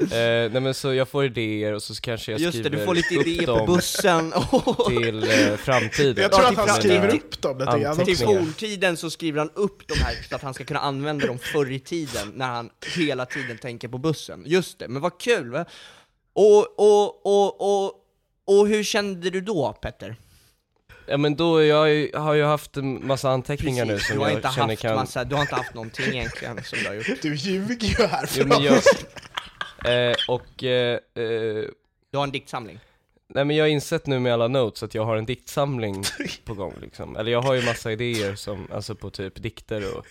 Eh, 0.00 0.50
nej 0.52 0.60
men 0.60 0.74
så 0.74 0.94
jag 0.94 1.08
får 1.08 1.24
idéer 1.24 1.72
och 1.72 1.82
så 1.82 1.94
kanske 1.94 2.32
jag 2.32 2.40
Just 2.40 2.52
skriver 2.58 2.70
det, 2.70 2.76
du 2.76 2.84
får 2.84 2.94
lite 2.94 3.16
upp 3.16 3.26
idéer 3.26 3.46
på 3.46 3.56
dem 3.56 3.66
bussen 3.66 4.32
till 4.88 5.22
eh, 5.22 5.56
framtiden. 5.56 6.22
Jag 6.22 6.32
tror 6.32 6.46
att 6.46 6.68
han 6.68 6.68
skriver 6.68 7.14
upp 7.14 7.42
dem 7.42 7.58
lite 7.58 7.78
grann 7.78 7.96
Till 7.96 8.12
också. 8.12 8.24
Forntiden 8.24 8.96
så 8.96 9.10
skriver 9.10 9.38
han 9.38 9.50
upp 9.54 9.88
de 9.88 9.94
här 9.94 10.14
så 10.28 10.36
att 10.36 10.42
han 10.42 10.54
ska 10.54 10.64
kunna 10.64 10.80
använda 10.80 11.26
dem 11.26 11.38
förr 11.38 11.72
i 11.72 11.78
tiden, 11.80 12.32
när 12.34 12.46
han 12.46 12.70
hela 12.96 13.26
tiden 13.26 13.58
tänker 13.58 13.88
på 13.88 13.98
bussen. 13.98 14.42
Just 14.46 14.78
det, 14.78 14.88
men 14.88 15.02
vad 15.02 15.20
kul! 15.20 15.50
Va? 15.50 15.64
Och, 16.32 16.78
och, 16.78 17.26
och, 17.26 17.84
och, 17.84 17.92
och 18.48 18.68
hur 18.68 18.82
kände 18.82 19.30
du 19.30 19.40
då, 19.40 19.72
Petter? 19.72 20.16
Ja 21.06 21.16
men 21.16 21.36
då, 21.36 21.62
jag 21.64 21.76
har 21.76 21.86
ju, 21.86 22.10
har 22.14 22.34
ju 22.34 22.44
haft 22.44 22.76
en 22.76 23.06
massa 23.06 23.30
anteckningar 23.30 23.84
nu 23.84 23.98
som 23.98 24.16
du 24.16 24.22
har 24.22 24.28
jag 24.28 24.38
inte 24.38 24.48
känner 24.54 24.68
haft 24.68 24.82
kan... 24.82 24.94
massa, 24.94 25.24
du 25.24 25.34
har 25.34 25.42
inte 25.42 25.54
haft 25.54 25.74
någonting 25.74 26.06
egentligen 26.06 26.64
som 26.64 26.78
du 26.78 26.86
har 26.86 26.94
gjort. 26.94 27.22
Du 27.22 27.34
ljuger 27.34 27.88
ju 27.88 28.06
här 28.06 28.26
för 28.26 28.40
Jo 28.40 28.46
men 28.46 28.62
jag... 28.62 28.74
Eh, 29.84 30.16
och... 30.28 30.64
Eh, 30.64 30.98
eh, 31.14 31.64
Du 32.10 32.18
har 32.18 32.24
en 32.24 32.30
diktsamling. 32.30 32.80
nej 33.28 33.44
men 33.44 33.56
jag 33.56 33.64
har 33.64 33.68
insett 33.68 34.06
nu 34.06 34.18
med 34.18 34.32
alla 34.32 34.48
notes 34.48 34.82
att 34.82 34.94
jag 34.94 35.04
har 35.04 35.16
en 35.16 35.26
diktsamling 35.26 36.04
på 36.44 36.54
gång 36.54 36.74
liksom. 36.80 37.16
Eller 37.16 37.32
jag 37.32 37.42
har 37.42 37.54
ju 37.54 37.62
massa 37.62 37.92
idéer 37.92 38.34
som, 38.34 38.68
alltså 38.72 38.94
på 38.94 39.10
typ 39.10 39.42
dikter 39.42 39.96
och... 39.96 40.06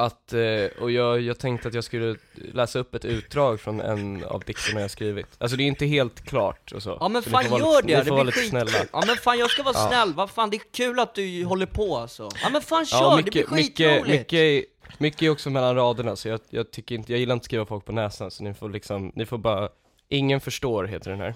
att, 0.00 0.32
eh, 0.32 0.64
och 0.80 0.90
jag, 0.90 1.20
jag 1.20 1.38
tänkte 1.38 1.68
att 1.68 1.74
jag 1.74 1.84
skulle 1.84 2.16
läsa 2.34 2.78
upp 2.78 2.94
ett 2.94 3.04
utdrag 3.04 3.60
från 3.60 3.80
en 3.80 4.24
av 4.24 4.42
dikterna 4.46 4.80
jag 4.80 4.90
skrivit. 4.90 5.26
Alltså 5.38 5.56
det 5.56 5.62
är 5.62 5.66
inte 5.66 5.86
helt 5.86 6.24
klart 6.24 6.72
och 6.72 6.82
så. 6.82 6.96
Ja 7.00 7.08
men 7.08 7.22
Så 7.22 7.30
fan 7.30 7.44
gör 7.44 7.82
lite, 7.82 7.96
det, 7.98 8.02
det 8.04 8.10
blir 8.12 8.24
lite 8.24 8.40
skitkul! 8.40 8.88
Ja 8.92 9.02
men 9.06 9.16
fan 9.16 9.38
jag 9.38 9.50
ska 9.50 9.62
vara 9.62 9.74
Ja. 9.76 9.88
snäll, 9.88 10.14
vad 10.14 10.30
fan 10.30 10.50
det 10.50 10.56
är 10.56 10.62
kul 10.72 10.98
att 11.00 11.14
du 11.14 11.44
håller 11.44 11.66
på 11.66 11.96
alltså. 11.96 12.28
Ja 12.42 12.48
men 12.50 12.62
fan 12.62 12.86
kör, 12.86 12.98
Ja, 12.98 13.16
det 13.16 13.22
blir 13.22 13.32
mycket, 13.42 13.50
mycket, 13.50 13.76
skitroligt! 14.04 14.32
mycket, 14.32 14.64
mycket 14.98 15.22
är 15.22 15.30
också 15.30 15.50
mellan 15.50 15.74
raderna, 15.76 16.16
så 16.16 16.28
jag, 16.28 16.40
jag 16.50 16.70
tycker 16.70 16.94
inte, 16.94 17.12
jag 17.12 17.18
gillar 17.18 17.32
inte 17.34 17.42
att 17.42 17.46
skriva 17.46 17.66
folk 17.66 17.84
på 17.84 17.92
näsan, 17.92 18.30
så 18.30 18.42
ni 18.44 18.54
får 18.54 18.68
liksom, 18.70 19.12
ni 19.14 19.26
får 19.26 19.38
bara, 19.38 19.68
ingen 20.08 20.40
förstår 20.40 20.84
heter 20.84 21.10
den 21.10 21.20
här. 21.20 21.34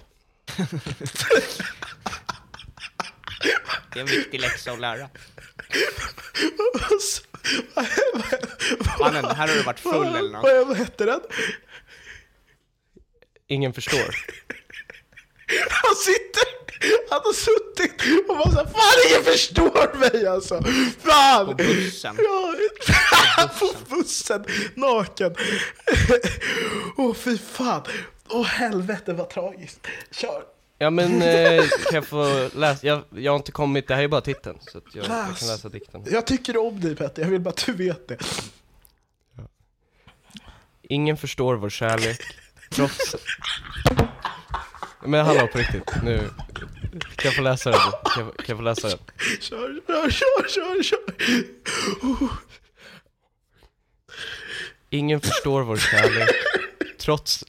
Det 3.93 3.99
är 3.99 4.01
en 4.01 4.07
viktig 4.07 4.41
läxa 4.41 4.71
att 4.71 4.79
lära. 4.79 5.09
Mannen, 8.99 9.25
här 9.25 9.47
har 9.47 9.55
du 9.55 9.61
varit 9.61 9.79
full 9.79 10.15
eller 10.15 10.29
något. 10.29 10.43
Vad 10.43 10.67
vad 10.67 10.77
hette 10.77 11.05
den? 11.05 11.21
Ingen 13.47 13.73
förstår. 13.73 14.15
Han 15.69 15.95
sitter, 15.95 16.43
han 17.09 17.21
har 17.23 17.33
suttit 17.33 18.27
och 18.29 18.37
bara 18.37 18.51
såhär, 18.51 18.65
fan 18.65 19.09
ingen 19.09 19.23
förstår 19.23 19.97
mig 19.97 20.27
alltså! 20.27 20.63
Fan! 20.99 21.45
På 21.45 21.53
bussen. 21.53 22.17
Ja, 22.19 23.49
på 23.59 23.95
bussen, 23.95 24.45
naken. 24.75 25.35
Åh 26.97 27.05
oh, 27.05 27.15
fy 27.15 27.37
fan. 27.37 27.83
Åh 28.29 28.45
helvete 28.45 29.13
vad 29.13 29.29
tragiskt. 29.29 29.87
Kör. 30.11 30.43
Ja 30.77 30.89
men, 30.89 31.21
eh, 31.21 31.63
kan 31.89 31.95
jag 31.95 32.05
få 32.05 32.49
läsa, 32.55 32.87
jag, 32.87 33.03
jag 33.09 33.31
har 33.31 33.37
inte 33.37 33.51
kommit, 33.51 33.87
det 33.87 33.95
här 33.95 34.03
är 34.03 34.07
bara 34.07 34.21
titeln, 34.21 34.57
så 34.61 34.77
att 34.77 34.83
jag, 34.93 35.05
jag 35.05 35.09
Läs. 35.09 35.39
kan 35.39 35.47
läsa 35.47 35.69
dikten. 35.69 36.03
Jag 36.07 36.27
tycker 36.27 36.57
om 36.57 36.81
dig 36.81 36.95
Petter, 36.95 37.21
jag 37.21 37.29
vill 37.29 37.41
bara 37.41 37.49
att 37.49 37.65
du 37.65 37.73
vet 37.73 38.07
det. 38.07 38.17
Ingen 40.81 41.17
förstår 41.17 41.55
vår 41.55 41.69
kärlek, 41.69 42.21
trots... 42.69 43.15
Men 45.05 45.25
hallå 45.25 45.47
på 45.47 45.57
riktigt, 45.57 46.03
nu, 46.03 46.29
kan 47.15 47.29
jag 47.29 47.35
få 47.35 47.41
läsa 47.41 47.71
den? 47.71 47.79
Kan 47.79 48.25
jag, 48.25 48.37
kan 48.37 48.45
jag 48.47 48.57
få 48.57 48.63
läsa 48.63 48.89
den? 48.89 48.99
Kör, 49.39 49.81
kör, 49.87 50.09
kör, 50.09 50.47
kör, 50.49 50.83
kör. 50.83 50.99
Oh. 52.01 52.33
Ingen 54.89 55.21
förstår 55.21 55.61
vår 55.61 55.77
kärlek, 55.77 56.29
trots... 56.97 57.43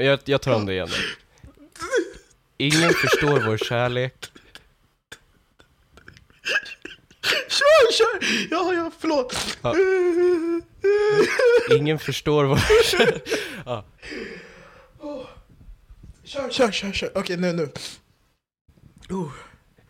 Jag, 0.00 0.18
jag 0.24 0.42
tar 0.42 0.54
om 0.54 0.66
det 0.66 0.72
igen. 0.72 0.88
Ingen 2.58 2.90
förstår 2.90 3.40
vår 3.40 3.56
kärlek, 3.56 4.14
Kör, 7.48 7.92
kör! 7.92 8.48
Ja, 8.50 8.74
ja, 8.74 8.90
förlåt. 8.98 9.36
Ja. 9.62 9.74
ingen 11.76 11.98
förstår 11.98 12.44
vår 12.44 12.82
kärlek. 12.84 13.28
Ja. 13.64 13.84
Kör, 16.24 16.50
kör, 16.50 16.70
kör, 16.70 16.92
kör. 16.92 17.10
Okej, 17.14 17.36
nu, 17.36 17.52
nu. 17.52 17.72
Oh. 19.10 19.32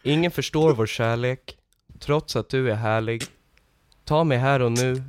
Ingen 0.02 0.30
förstår 0.30 0.72
vår 0.72 0.86
kärlek, 0.86 1.56
trots 2.00 2.36
att 2.36 2.48
du 2.48 2.70
är 2.70 2.74
härlig. 2.74 3.24
Ta 4.04 4.24
mig 4.24 4.38
här 4.38 4.62
och 4.62 4.72
nu, 4.72 5.02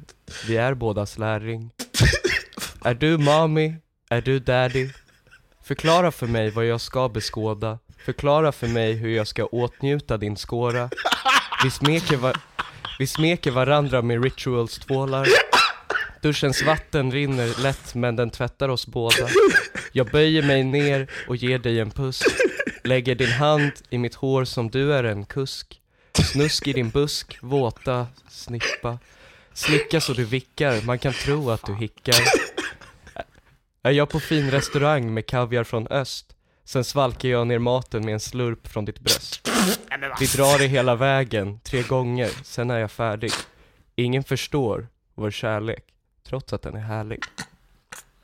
vi 0.48 0.58
är 0.58 0.74
bådas 0.74 1.18
lärling. 1.18 1.72
Är 2.82 2.94
du 2.94 3.18
mommy? 3.18 3.74
Är 4.10 4.22
du 4.22 4.40
daddy? 4.40 4.90
Förklara 5.64 6.12
för 6.12 6.28
mig 6.28 6.50
vad 6.50 6.66
jag 6.66 6.82
ska 6.82 7.10
beskåda. 7.10 7.80
Förklara 8.06 8.52
för 8.52 8.68
mig 8.68 8.94
hur 8.94 9.10
jag 9.16 9.28
ska 9.28 9.46
åtnjuta 9.46 10.18
din 10.18 10.36
skåra. 10.36 10.90
Vi 11.64 11.72
smeker, 11.72 12.18
va- 12.18 12.34
vi 13.00 13.08
smeker 13.08 13.52
varandra 13.52 14.02
med 14.02 14.24
rituals 14.24 14.80
tvålar. 14.80 15.28
Duschens 16.22 16.64
vatten 16.64 17.12
rinner 17.12 17.62
lätt 17.62 17.96
men 17.96 18.16
den 18.16 18.30
tvättar 18.30 18.70
oss 18.70 18.88
båda. 18.88 19.28
Jag 19.92 20.08
böjer 20.08 20.44
mig 20.44 20.64
ner 20.64 21.08
och 21.28 21.36
ger 21.36 21.60
dig 21.60 21.80
en 21.80 21.92
puss. 21.92 22.24
Lägger 22.84 23.16
din 23.16 23.32
hand 23.32 23.72
i 23.90 23.98
mitt 23.98 24.16
hår 24.16 24.46
som 24.46 24.70
du 24.70 24.94
är 24.94 25.04
en 25.04 25.26
kusk. 25.26 25.82
Snusk 26.32 26.68
i 26.68 26.74
din 26.74 26.90
busk, 26.90 27.38
våta, 27.42 28.08
snippa. 28.30 28.98
Slicka 29.54 30.02
så 30.02 30.14
du 30.14 30.24
vickar, 30.26 30.82
man 30.82 31.00
kan 31.00 31.14
tro 31.14 31.50
att 31.52 31.66
du 31.66 31.76
hickar. 31.76 32.16
Är 33.84 33.92
jag 33.92 34.10
på 34.10 34.20
fin 34.20 34.52
restaurang 34.52 35.14
med 35.14 35.26
kaviar 35.26 35.64
från 35.64 35.88
öst? 35.88 36.36
Sen 36.66 36.84
svalkar 36.84 37.30
jag 37.30 37.48
ner 37.48 37.60
maten 37.60 38.06
med 38.06 38.14
en 38.14 38.20
slurp 38.20 38.68
från 38.68 38.86
ditt 38.86 39.00
bröst. 39.00 39.50
Vi 40.20 40.26
drar 40.26 40.60
det 40.60 40.68
hela 40.68 40.96
vägen, 40.96 41.60
tre 41.60 41.82
gånger, 41.82 42.30
sen 42.44 42.70
är 42.70 42.78
jag 42.78 42.92
färdig. 42.92 43.32
Ingen 43.96 44.24
förstår 44.24 44.88
vår 45.16 45.32
kärlek, 45.32 45.84
trots 46.28 46.54
att 46.54 46.62
den 46.62 46.76
är 46.76 46.80
härlig. 46.80 47.20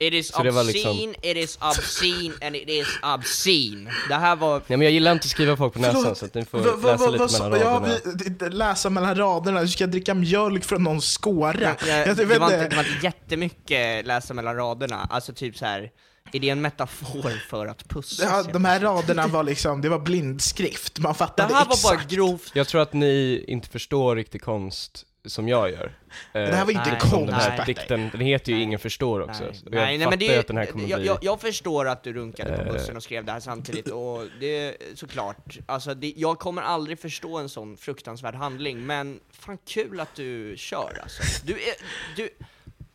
It 0.08 0.13
is 0.13 0.28
Så 0.34 0.44
det 0.44 0.52
var 0.52 0.62
obscene, 0.63 0.94
liksom- 0.94 1.15
it 1.22 1.38
is 1.38 1.58
obscene 1.62 2.34
and 2.41 2.56
it 2.56 2.70
is 2.70 2.88
obscene. 3.04 3.91
Det 4.10 4.15
här 4.15 4.36
var... 4.36 4.56
Ja, 4.58 4.78
men 4.78 4.82
jag 4.82 4.91
gillar 4.91 5.12
inte 5.12 5.26
att 5.26 5.30
skriva 5.30 5.58
folk 5.58 5.74
på 5.74 5.80
näsan 5.80 6.15
så 6.15 6.26
att 6.26 6.34
ni 6.34 6.46
får 6.46 6.60
Va- 6.60 6.76
va- 6.76 6.91
läsa 6.91 7.06
va- 7.06 7.12
lite 7.12 7.39
mellan 7.44 7.60
raderna. 7.60 7.96
det- 8.15 8.39
det- 8.39 8.50
läsa 8.50 8.89
mellan 8.89 9.15
raderna, 9.15 9.62
du 9.62 9.68
ska 9.68 9.88
dricka 9.88 10.13
mjölk 10.13 10.63
från 10.65 10.84
någon 10.84 11.02
skåra. 11.02 11.76
Ja, 11.88 11.98
Jag 11.98 12.18
det, 12.18 12.26
vet 12.26 12.39
var 12.39 12.46
inte, 12.54 12.68
det 12.70 12.76
var 12.76 12.84
inte 12.84 13.06
jättemycket 13.06 14.06
läsa 14.06 14.34
mellan 14.34 14.56
raderna, 14.56 15.08
alltså 15.10 15.34
typ 15.34 15.58
så 15.58 15.65
här. 15.65 15.91
är 16.34 16.39
det 16.39 16.50
en 16.50 16.62
metafor 16.62 17.41
för 17.50 17.65
att 17.68 17.88
pussas? 17.89 18.20
Ja, 18.32 18.44
de 18.54 18.65
här 18.65 18.80
raderna 18.80 19.28
var 19.28 19.44
liksom, 19.44 19.82
det 19.82 19.89
var 19.89 20.00
blindskrift, 20.00 21.00
man 21.00 21.12
det 21.13 21.18
fattade 21.18 21.54
här 21.54 21.65
var 21.65 21.74
exakt. 21.74 21.84
bara 21.98 22.04
grovt 22.15 22.52
Jag 22.54 22.68
tror 22.68 22.82
att 22.82 22.94
ni 22.94 23.46
inte 23.48 23.70
förstår 23.70 24.15
riktigt 24.15 24.41
konst 24.41 25.04
som 25.26 25.48
jag 25.48 25.70
gör. 25.72 25.92
Det 26.34 26.40
här 26.40 26.66
var 26.66 26.72
ju 26.72 26.78
inte 26.78 26.92
Nej, 26.92 27.00
Som 27.10 27.26
den 27.26 27.36
här 27.36 27.58
nej. 27.58 27.66
dikten, 27.66 28.10
den 28.12 28.22
heter 28.22 28.52
ju 28.52 28.62
Ingen 28.62 28.80
förstår 28.80 29.20
också. 29.22 29.44
Nej, 29.44 29.54
jag 29.64 29.72
nej, 29.72 29.98
nej 29.98 30.08
men 30.10 30.20
det, 30.20 30.38
att 30.40 30.48
den 30.48 30.58
här 30.58 30.66
kommer 30.66 30.88
jag, 30.88 31.00
bli... 31.00 31.08
jag, 31.08 31.18
jag 31.22 31.42
förstår 31.42 31.88
att 31.88 32.04
du 32.04 32.14
runkade 32.14 32.58
på 32.58 32.62
Eh. 32.62 32.72
bussen 32.74 32.98
och 32.98 33.04
skrev 33.04 33.26
det 33.26 33.32
här 33.32 33.40
samtidigt, 33.40 33.88
och 33.88 34.24
det 34.40 34.60
är 34.68 34.76
såklart, 34.96 35.58
alltså 35.66 35.94
det, 35.94 36.14
jag 36.18 36.40
kommer 36.40 36.62
aldrig 36.62 37.00
förstå 37.00 37.38
en 37.38 37.50
sån 37.50 37.78
fruktansvärd 37.78 38.36
handling, 38.36 38.86
men 38.86 39.20
fan 39.32 39.58
kul 39.68 40.00
att 40.00 40.16
du 40.16 40.54
kör 40.58 41.00
alltså. 41.04 41.24
Du 41.46 41.54
är, 41.54 41.76
du, 42.16 42.30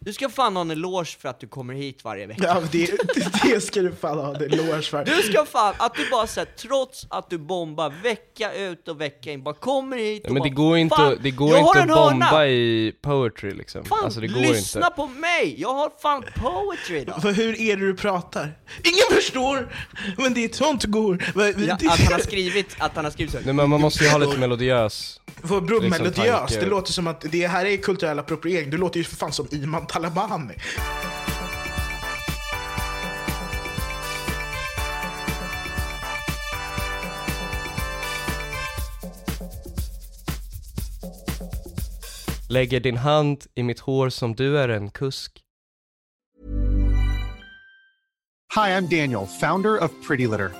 du 0.04 0.12
ska 0.12 0.28
fan 0.28 0.56
ha 0.56 0.60
en 0.62 0.70
eloge 0.70 1.16
för 1.20 1.28
att 1.28 1.40
du 1.40 1.46
kommer 1.48 1.74
hit 1.74 2.04
varje 2.04 2.26
vecka. 2.26 2.42
Ja, 2.46 2.62
det, 2.72 2.86
det, 3.14 3.32
det 3.42 3.60
ska 3.60 3.80
du 3.82 3.92
fan 3.92 4.18
ha 4.18 4.36
en 4.36 4.42
eloge 4.42 4.82
för. 4.82 5.04
Du 5.04 5.22
ska 5.22 5.44
fan, 5.44 5.74
att 5.78 5.94
du 5.94 6.10
bara 6.10 6.26
såhär, 6.26 6.48
trots 6.58 7.06
att 7.10 7.30
du 7.30 7.38
bombar 7.38 7.92
vecka 8.02 8.52
ut 8.54 8.88
och 8.88 9.00
vecka 9.00 9.32
in, 9.32 9.42
bara 9.42 9.54
kommer 9.54 9.96
hit 9.98 10.24
och 10.24 10.30
Ja, 10.30 10.32
men 10.34 10.42
det 10.42 10.50
bara, 10.50 10.54
går 10.54 10.76
inte, 10.78 10.96
fan, 10.96 11.12
att- 11.12 11.22
det 11.22 11.30
går 11.30 11.50
jag 11.56 11.62
har 11.62 11.68
inte 11.68 11.78
att 11.80 11.84
en 11.84 11.90
hörna! 11.90 12.10
bomba 12.30 12.46
i 12.46 12.92
poetry 13.02 13.54
liksom. 13.54 13.84
Fan, 13.84 13.98
alltså 14.04 14.20
det 14.20 14.26
går 14.26 14.40
lyssna 14.40 14.80
inte. 14.86 14.96
på 14.96 15.06
mig! 15.06 15.54
Jag 15.60 15.74
har 15.74 15.90
fan 16.02 16.24
poetry 16.36 17.04
då! 17.04 17.20
För 17.20 17.32
hur 17.32 17.60
är 17.60 17.76
det 17.76 17.86
du 17.86 17.94
pratar? 17.96 18.58
Ingen 18.84 19.22
förstår, 19.22 19.74
men 20.16 20.34
det 20.34 20.44
är 20.44 20.48
sånt 20.56 20.84
går. 20.84 21.24
Ja, 21.34 21.42
det- 21.52 21.70
att 21.72 21.82
han 22.00 22.12
har 22.12 22.18
skrivit, 22.20 22.76
att 22.78 22.96
han 22.96 23.04
har 23.04 23.12
skrivit 23.12 23.32
så. 23.32 23.38
Nej 23.44 23.54
men 23.54 23.70
man 23.70 23.80
måste 23.80 24.04
ju 24.04 24.10
ha 24.10 24.18
lite 24.18 24.38
melodiös. 24.38 25.16
För 25.42 25.60
bror, 25.60 25.80
liksom 25.80 26.02
melodiös, 26.04 26.38
tanke. 26.38 26.60
det 26.60 26.66
låter 26.70 26.92
som 26.92 27.06
att 27.06 27.20
det 27.20 27.46
här 27.46 27.66
är 27.66 27.76
kulturell 27.76 28.18
appropriering. 28.18 28.70
Du 28.70 28.76
låter 28.76 28.98
ju 28.98 29.04
för 29.04 29.16
fan 29.16 29.32
som 29.32 29.48
Iman 29.50 29.86
Talabani. 29.90 30.54
Lägger 42.48 42.80
din 42.80 42.96
hand 42.96 43.44
i 43.54 43.62
mitt 43.62 43.80
hår 43.80 44.08
som 44.08 44.34
du 44.34 44.58
är 44.58 44.68
en 44.68 44.90
kusk. 44.90 45.40
Hi, 48.54 48.70
I'm 48.70 48.88
Daniel, 48.88 49.26
founder 49.26 49.84
of 49.84 49.90
Pretty 50.08 50.26
Litter. 50.26 50.59